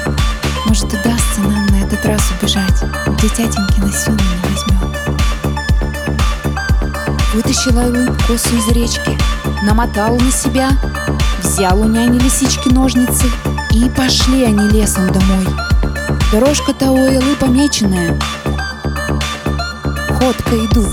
[0.65, 2.83] Может, удастся нам на этот раз убежать,
[3.17, 4.68] где тятеньки на силу не возьмет.
[7.41, 9.17] Вытащил Айлы косу из речки,
[9.63, 10.71] намотал на себя,
[11.41, 13.27] взял у няни лисички ножницы,
[13.71, 15.47] и пошли они лесом домой.
[16.33, 18.19] Дорожка-то у Айлы помеченная.
[20.09, 20.89] Ходко идут,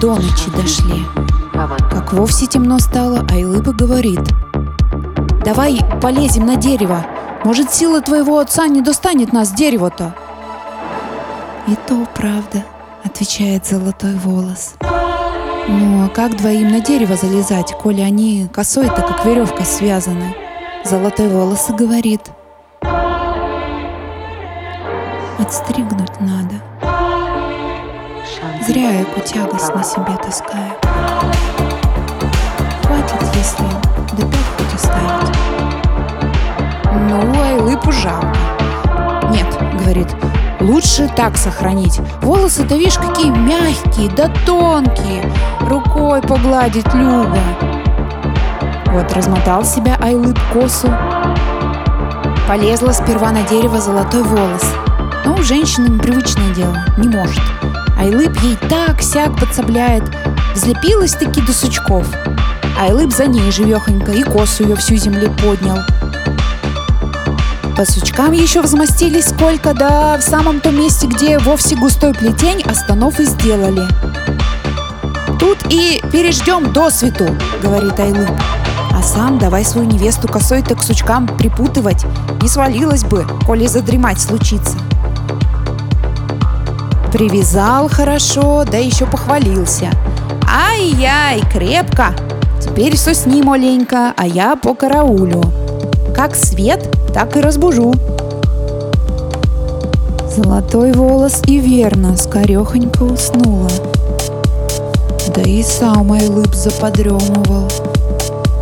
[0.00, 1.06] до ночи дошли.
[1.92, 4.22] Как вовсе темно стало, Айлыба говорит.
[5.44, 7.06] Давай полезем на дерево.
[7.44, 10.12] Может, сила твоего отца не достанет нас дерево-то?
[11.68, 12.64] И то правда,
[13.04, 14.74] отвечает золотой волос.
[14.80, 14.95] Ну,
[15.68, 20.34] а как двоим на дерево залезать, коли они косой-то, как веревкой связаны?
[20.84, 22.20] Золотой волос и говорит.
[25.38, 26.62] Отстригнуть надо.
[28.66, 29.20] Зря я эту
[29.74, 30.72] на себе таскаю.
[32.84, 33.64] Хватит, если
[34.16, 35.36] до пять хоть оставить.
[36.92, 38.36] Ну, Айлыпу жалко.
[39.30, 39.46] Нет,
[39.80, 40.08] говорит,
[40.60, 42.00] лучше так сохранить.
[42.22, 45.32] Волосы-то, видишь, какие мягкие, да тонкие.
[45.66, 47.40] Рукой погладить любо.
[48.92, 50.88] Вот размотал себя Айлып косу.
[52.46, 54.62] Полезла сперва на дерево золотой волос.
[55.24, 57.42] Но у женщины непривычное дело, не может.
[57.98, 60.04] Айлып ей так сяк подсобляет.
[60.54, 62.06] Взлепилась таки до сучков.
[62.80, 65.78] Айлып за ней живехонько и косу ее всю земле поднял.
[67.76, 73.18] По сучкам еще взмостились сколько, да в самом том месте, где вовсе густой плетень, останов
[73.18, 73.82] и сделали.
[75.38, 77.26] Тут и переждем до свету,
[77.62, 78.30] говорит Айлып.
[78.92, 82.06] А сам давай свою невесту косой-то к сучкам припутывать.
[82.40, 84.78] Не свалилась бы, коли задремать случится.
[87.12, 89.90] Привязал хорошо, да еще похвалился.
[90.48, 92.14] Ай-яй, крепко.
[92.60, 95.42] Теперь сосни маленько, а я по караулю.
[96.14, 97.94] Как свет, так и разбужу.
[100.34, 103.70] Золотой волос и верно скорехонько уснула.
[105.36, 107.68] Да и сам Айлып заподремывал.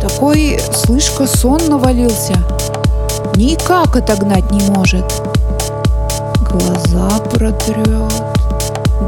[0.01, 2.33] Такой, слышка, сон навалился.
[3.37, 5.05] Никак отогнать не может.
[6.51, 8.11] Глаза протрет,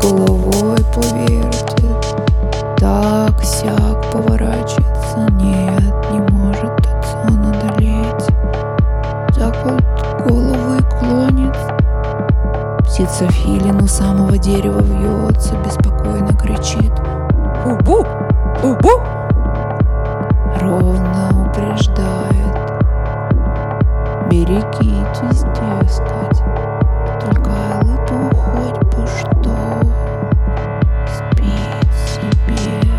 [0.01, 2.15] головой повертит.
[2.77, 8.27] Так сяк поворачивается, нет, не может от сона одолеть.
[9.35, 11.57] Так вот голову и клонит.
[12.87, 16.93] Птица филин у самого дерева вьется, беспокойно кричит.
[17.67, 17.97] Убу!
[18.63, 18.93] Убу!
[20.61, 22.55] Ровно упреждает.
[24.29, 26.43] Берегитесь, дескать.
[27.19, 27.51] Только
[27.83, 29.55] лыпу хоть бы что.
[31.13, 32.89] Спит себе.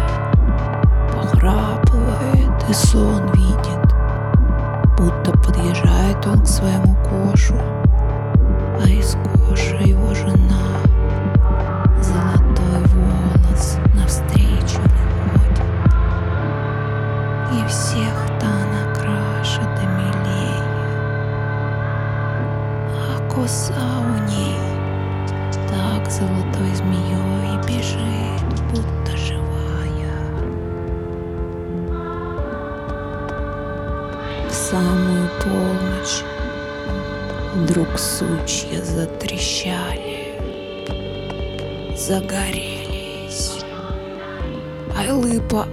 [1.15, 3.95] Похрапывает и сон видит.
[4.99, 6.88] Будто подъезжает он к своему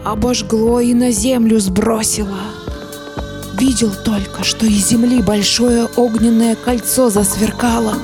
[0.06, 2.38] обожгло и на землю сбросила.
[3.60, 7.96] Видел только, что из земли большое огненное кольцо засверкало,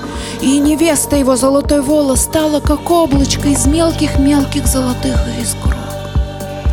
[0.41, 5.75] и невеста его золотой волос стала как облачко из мелких-мелких золотых искрок.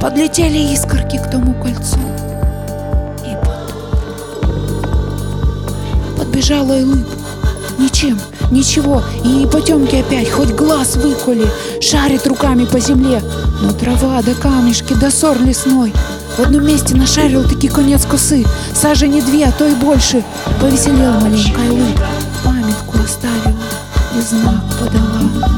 [0.00, 1.98] Подлетели искорки к тому кольцу.
[3.26, 3.76] И потом
[6.16, 7.06] подбежала Айлып.
[7.78, 8.18] Ничем,
[8.50, 11.46] ничего, и потемки опять, хоть глаз выколи,
[11.80, 13.22] шарит руками по земле.
[13.62, 15.92] Но трава да камешки да сор лесной.
[16.36, 20.24] В одном месте нашарил таки конец косы, сажени две, а то и больше.
[20.60, 22.00] Повеселел маленько Айлып,
[22.44, 23.58] памятку оставила
[24.16, 25.48] и знак подала.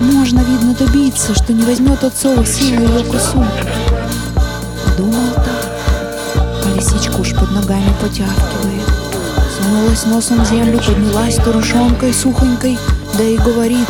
[0.00, 3.44] Можно, видно, добиться, что не возьмет отцова силы его косу.
[4.96, 9.07] Думал так, лисичка уж под ногами потягивает.
[9.68, 12.78] Сунулась носом в землю, поднялась старушонкой сухонькой,
[13.18, 13.88] да и говорит.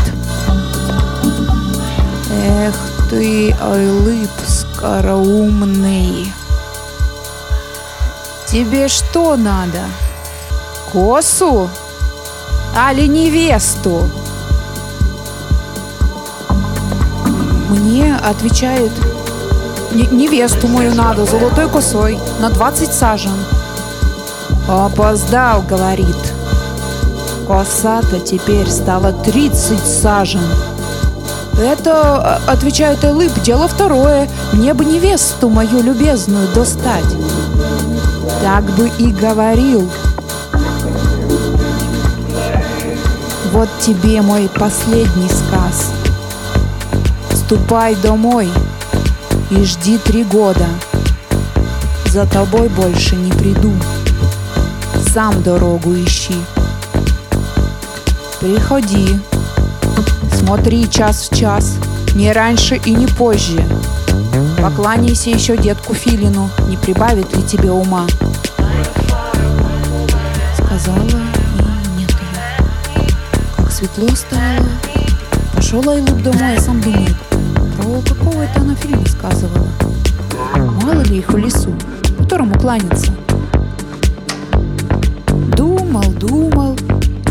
[2.33, 2.74] Эх
[3.09, 6.33] ты, Айлып, скороумный.
[8.51, 9.83] Тебе что надо?
[10.93, 11.70] Косу?
[12.76, 14.11] Али невесту?
[17.68, 18.91] Мне отвечает,
[19.93, 23.33] «Не- невесту мою надо, золотой косой, на 20 сажен.
[24.69, 26.14] Опоздал, говорит.
[27.47, 30.43] Коса-то теперь стала 30 сажен.
[31.59, 34.29] Это, э, отвечает Элып, дело второе.
[34.53, 37.16] Мне бы невесту мою любезную достать.
[38.43, 39.91] Так бы и говорил.
[43.53, 45.93] Вот тебе мой последний сказ.
[47.33, 48.51] Ступай домой
[49.51, 50.66] и жди три года.
[52.12, 53.73] За тобой больше не приду.
[55.19, 56.37] Сам дорогу ищи.
[58.39, 59.19] Приходи.
[60.33, 61.75] Смотри час в час,
[62.14, 63.61] не раньше и не позже.
[64.62, 68.07] Покланяйся еще детку Филину, не прибавит ли тебе ума.
[70.55, 73.09] Сказала и нет ее.
[73.57, 74.69] Как светло стало.
[75.53, 77.16] Пошел Айлуп домой, а сам думает,
[77.77, 79.66] про какого это она Филина сказывала.
[80.81, 81.75] Мало ли их в лесу,
[82.19, 83.18] которому кланяться.
[86.19, 86.77] Думал, думал,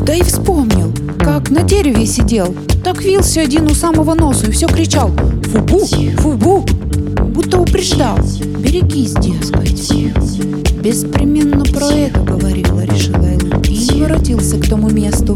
[0.05, 2.55] да и вспомнил, как на дереве сидел.
[2.83, 5.11] Так вился один у самого носу и все кричал
[5.51, 5.85] «Фу-бу!
[6.17, 6.65] Фу-бу!»
[7.33, 8.17] Будто упреждал
[8.59, 9.91] «Берегись, дескать!»
[10.81, 13.61] Беспременно про это говорила, решила Элла.
[13.67, 15.35] И не воротился к тому месту.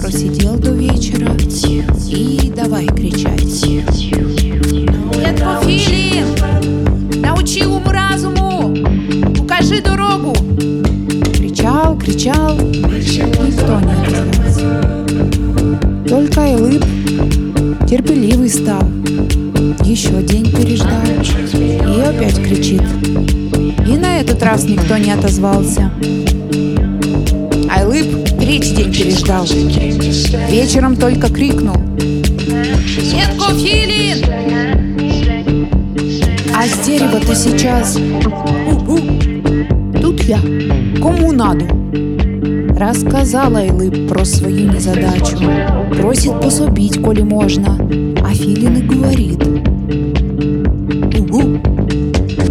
[0.00, 1.30] Просидел до вечера
[2.08, 3.60] и давай кричать.
[5.12, 7.20] Дедко Филин!
[7.20, 8.74] Научи ум разуму!
[9.38, 10.34] Укажи дорогу!
[12.04, 14.68] Кричал, никто не отзывался.
[16.06, 16.84] Только Айлып
[17.88, 18.82] терпеливый стал.
[19.84, 21.00] Еще день переждал
[21.54, 22.82] и опять кричит.
[23.88, 25.90] И на этот раз никто не отозвался.
[27.70, 29.46] Айлып третий день переждал.
[30.50, 31.76] Вечером только крикнул.
[31.96, 34.24] Детко Филин!
[36.54, 37.96] А с дерева-то сейчас...
[40.16, 40.38] Тут я.
[41.02, 41.66] Кому надо?
[42.78, 45.38] Рассказала Айлып про свою незадачу.
[45.98, 47.76] Просит пособить, коли можно.
[48.24, 49.42] А Филин и говорит.
[51.18, 51.58] Угу.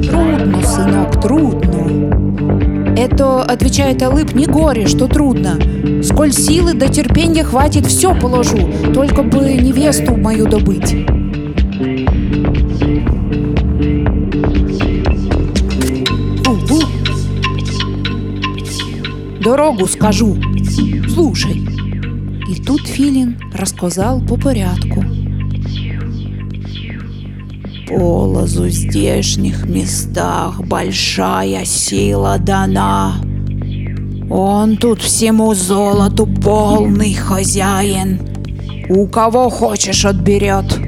[0.10, 2.98] Трудно, сынок, трудно.
[2.98, 5.58] Это, отвечает Алып, не горе, что трудно.
[6.04, 8.60] Сколь силы до терпения хватит, все положу,
[8.94, 10.96] только бы невесту мою добыть.
[19.44, 20.38] Дорогу скажу.
[21.14, 21.62] Слушай.
[22.50, 25.04] И тут Филин рассказал по порядку.
[27.90, 33.16] Полозу здешних местах большая сила дана.
[34.30, 38.22] Он тут всему золоту полный хозяин.
[38.88, 40.80] У кого хочешь отберет.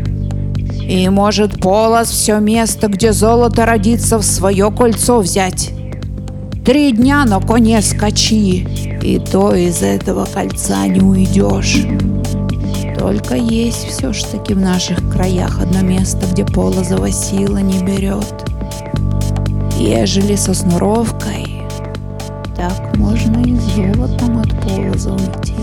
[0.82, 5.75] И может Полоз все место, где золото родится, в свое кольцо взять.
[6.66, 8.68] Три дня на коне скачи,
[9.04, 11.86] и то из этого кольца не уйдешь.
[12.98, 18.50] Только есть все ж таки в наших краях одно место, где полозова сила не берет.
[19.78, 21.62] Ежели со снуровкой,
[22.58, 25.54] так можно и золотом от полоза уйти.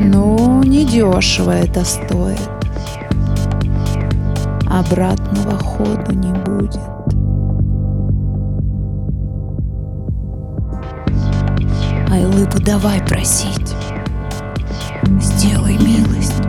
[0.00, 2.50] Ну, недешево это стоит.
[4.70, 6.95] Обратного ходу не будет.
[12.66, 13.74] Давай просить.
[15.20, 16.42] Сделай милость.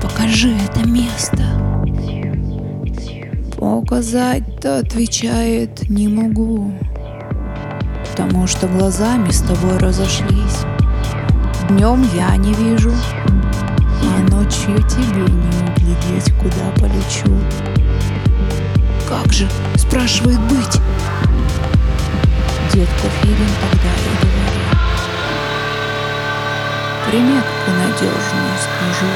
[0.00, 1.44] Покажи это место.
[3.58, 6.72] Показать-то, отвечает, не могу.
[8.10, 10.64] Потому что глазами с тобой разошлись.
[11.68, 12.92] Днем я не вижу,
[14.02, 17.36] а ночью тебе не углядеть, куда полечу.
[19.06, 20.80] Как же, спрашивает быть?
[22.72, 24.35] Детка Филин тогда и.
[27.06, 29.06] Приметку надежную скажу.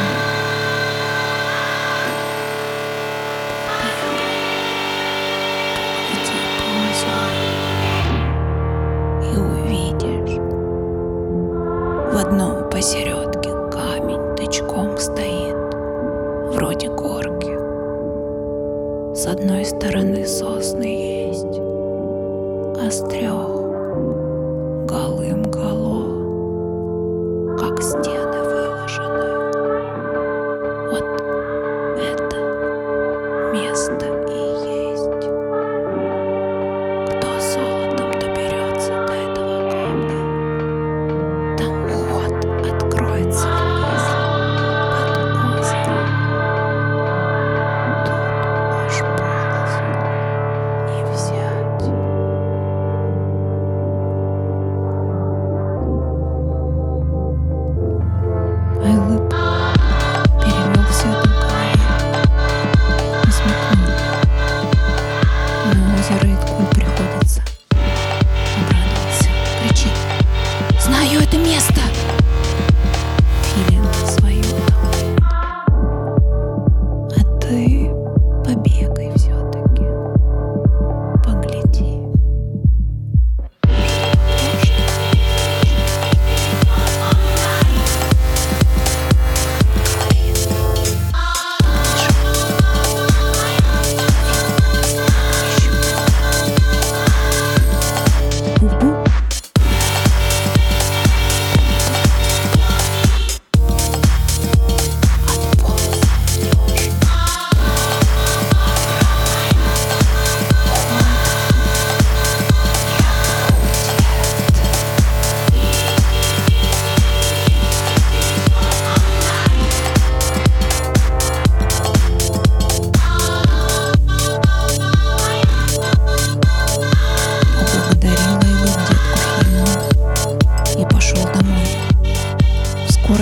[9.22, 10.38] И увидишь.
[12.12, 13.19] В одном посередке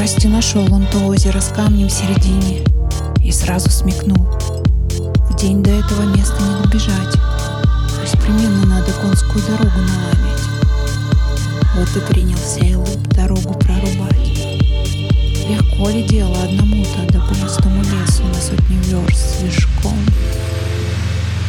[0.08, 2.64] Скорости нашел он то озеро с камнем в середине
[3.22, 4.26] и сразу смекнул.
[5.28, 7.12] В день до этого места не добежать.
[7.12, 10.48] То надо конскую дорогу наладить.
[11.76, 14.16] Вот и принялся Айлып дорогу прорубать.
[15.46, 19.98] Легко ли дело одному-то до пушистому лесу на сотни верст с вершком,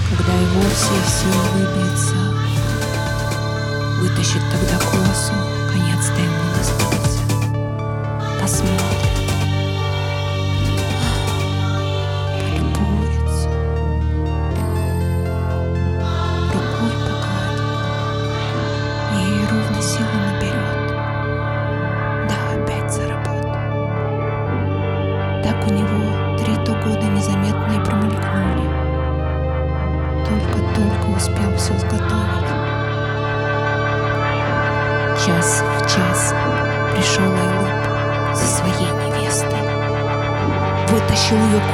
[0.10, 2.16] когда его все силы выбьется,
[4.02, 5.34] Вытащит тогда косу,
[5.72, 6.49] конец-то ему.
[8.50, 9.09] Asmod.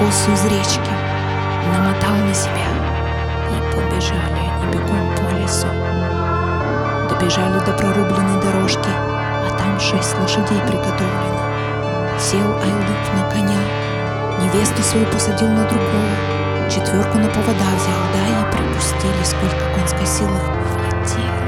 [0.05, 0.91] Косу из речки,
[1.73, 2.67] намотал на себя.
[3.49, 5.67] И побежали они бегом по лесу.
[7.09, 11.41] Добежали до прорубленной дорожки, а там шесть лошадей приготовлено.
[12.19, 13.59] Сел Айлып на коня,
[14.41, 20.39] невесту свою посадил на другого, четверку на повода взял, да и припустили, сколько конской силы
[20.39, 21.44] хватило.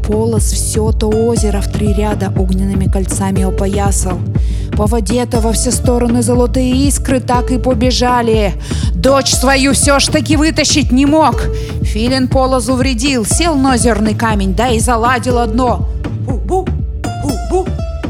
[0.00, 4.18] Полос все то озеро в три ряда огненными кольцами опоясал.
[4.76, 8.54] По воде-то во все стороны золотые искры так и побежали.
[8.94, 11.42] Дочь свою все ж таки вытащить не мог.
[11.82, 15.88] Филин полозу вредил, сел на озерный камень, да и заладил одно.
[16.26, 16.66] Бу-бу,
[17.22, 17.66] бу-бу,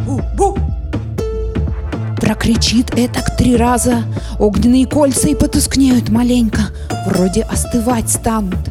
[0.07, 0.59] бу-бу.
[2.21, 4.05] Прокричит этак три раза,
[4.39, 6.63] огненные кольца и потускнеют маленько,
[7.07, 8.70] вроде остывать станут.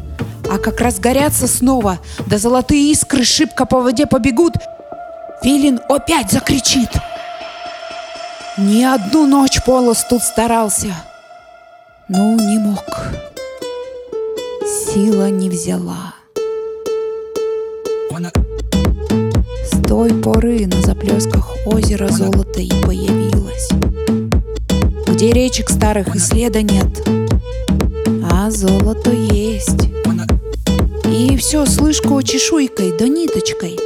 [0.50, 4.54] А как разгорятся снова, да золотые искры шибко по воде побегут,
[5.44, 6.90] Филин опять закричит.
[8.58, 10.92] Не одну ночь Полос тут старался.
[12.08, 12.82] Ну, не мог.
[14.66, 16.14] Сила не взяла.
[19.64, 23.68] С той поры на заплесках озера золото и появилось.
[25.06, 27.06] Где речек старых и следа нет,
[28.30, 29.89] а золото есть.
[31.20, 33.78] И все с лыжко-чешуйкой да ниточкой.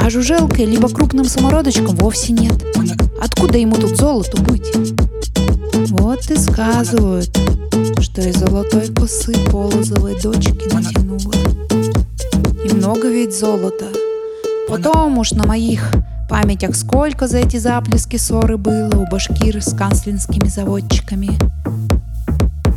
[0.00, 2.52] А жужелкой либо крупным самородочком вовсе нет.
[3.20, 4.72] Откуда ему тут золото быть?
[5.90, 7.30] Вот и сказывают,
[8.00, 11.32] что и золотой косы полозовой дочки натянула.
[12.64, 13.86] И много ведь золота.
[14.68, 15.92] Потом уж на моих
[16.28, 21.38] памятях сколько за эти заплески ссоры было у башкир с канцлинскими заводчиками.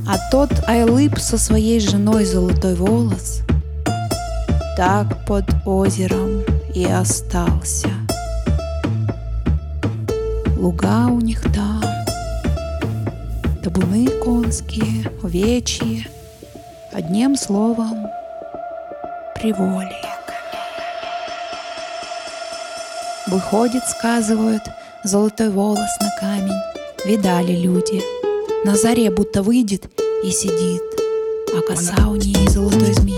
[0.09, 3.41] А тот Айлып со своей женой золотой волос
[4.77, 6.43] Так под озером
[6.73, 7.89] и остался.
[10.57, 11.83] Луга у них там
[13.61, 16.07] Табуны конские, овечьи.
[16.93, 18.07] Одним словом,
[19.35, 19.91] приволье
[23.27, 24.63] Выходит, сказывают,
[25.03, 26.61] золотой волос на камень
[27.05, 28.01] Видали люди—
[28.67, 29.89] Назария будто выйдет
[30.25, 30.81] и сидит,
[31.55, 33.16] а коса у ней золотой змеи.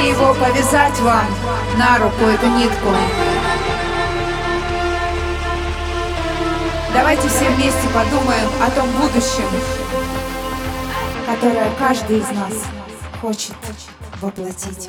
[0.00, 1.26] Можете его повязать вам
[1.76, 2.88] на руку, эту нитку.
[6.94, 9.44] Давайте все вместе подумаем о том будущем,
[11.26, 12.64] которое каждый из нас
[13.20, 13.56] хочет
[14.22, 14.88] воплотить.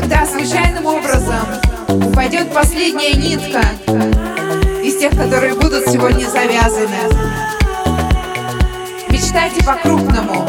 [0.00, 1.46] когда случайным образом
[1.88, 3.60] упадет последняя нитка
[4.82, 6.98] из тех, которые будут сегодня завязаны.
[9.08, 10.44] Мечтайте по-крупному.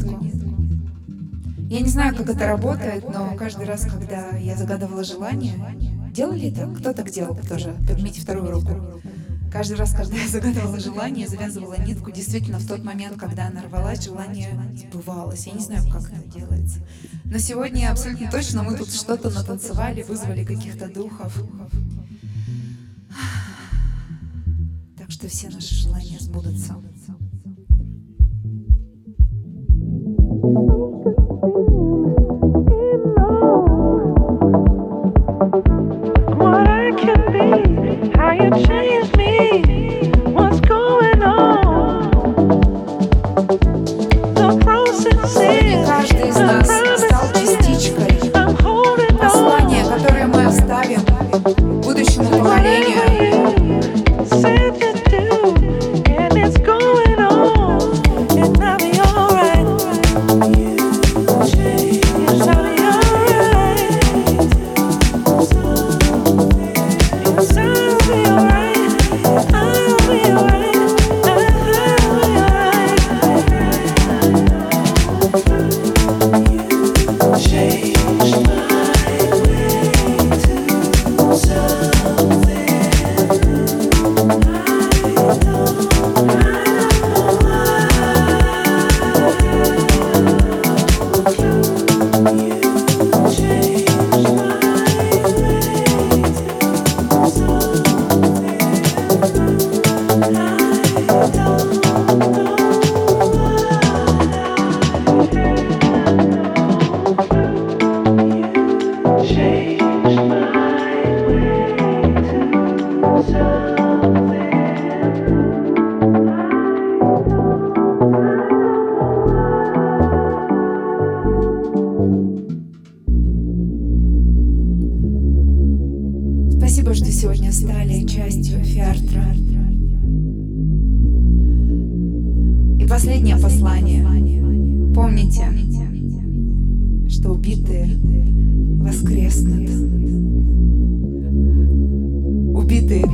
[0.00, 0.52] организму.
[1.68, 5.54] Я не знаю, как это работает, но каждый раз, когда я загадывала желание,
[6.12, 6.66] делали это?
[6.66, 7.74] Кто так делал тоже?
[7.88, 9.00] Поднимите вторую руку.
[9.50, 14.02] Каждый раз, когда я загадывала желание, завязывала нитку, действительно, в тот момент, когда она рвалась,
[14.02, 15.46] желание сбывалось.
[15.46, 16.80] Я не знаю, как это делается.
[17.24, 21.42] Но сегодня абсолютно точно мы тут что-то натанцевали, вызвали каких-то духов.
[24.98, 26.76] Так что все наши желания сбудутся.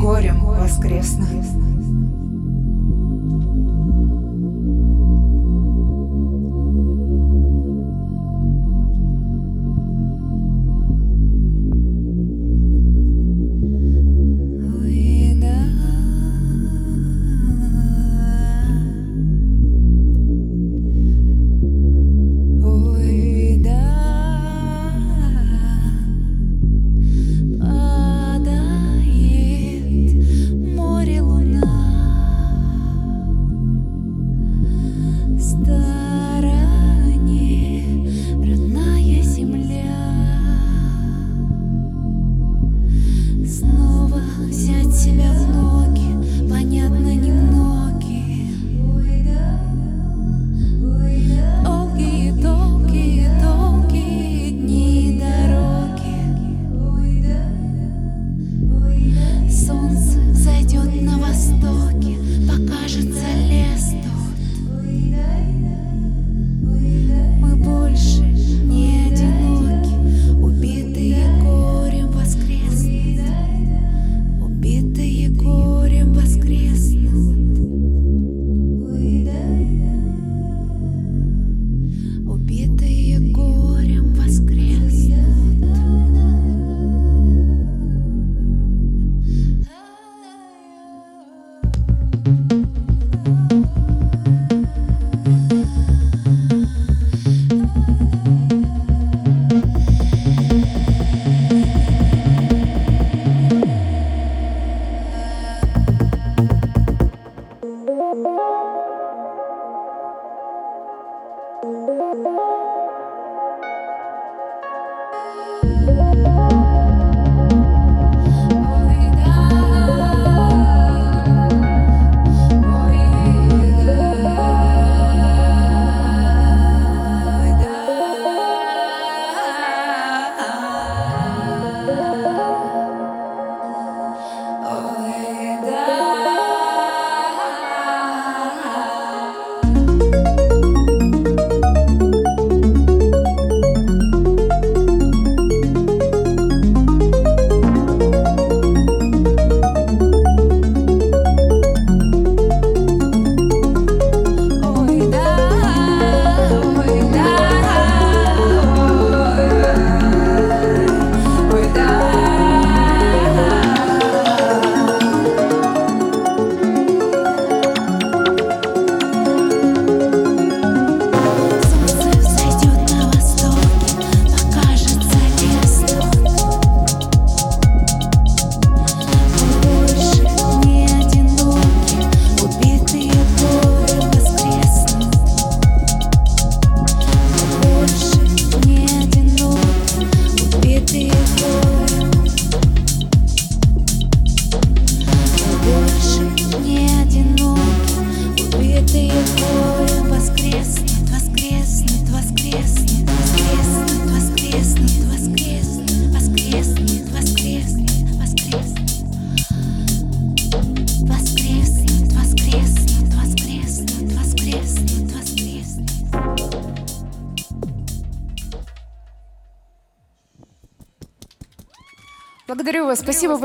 [0.09, 1.68] горем воскресных.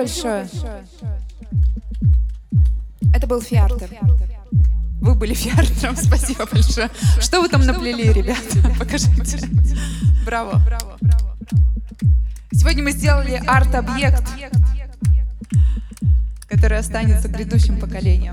[0.03, 0.47] Большое.
[3.13, 3.89] Это был фиартер.
[4.99, 6.89] Вы были фиартером, спасибо большое.
[7.19, 8.57] Что вы там наплели, ребята?
[8.79, 9.47] Покажите.
[10.25, 10.61] Браво.
[12.51, 14.23] Сегодня мы сделали арт-объект,
[16.47, 18.32] который останется грядущим поколением.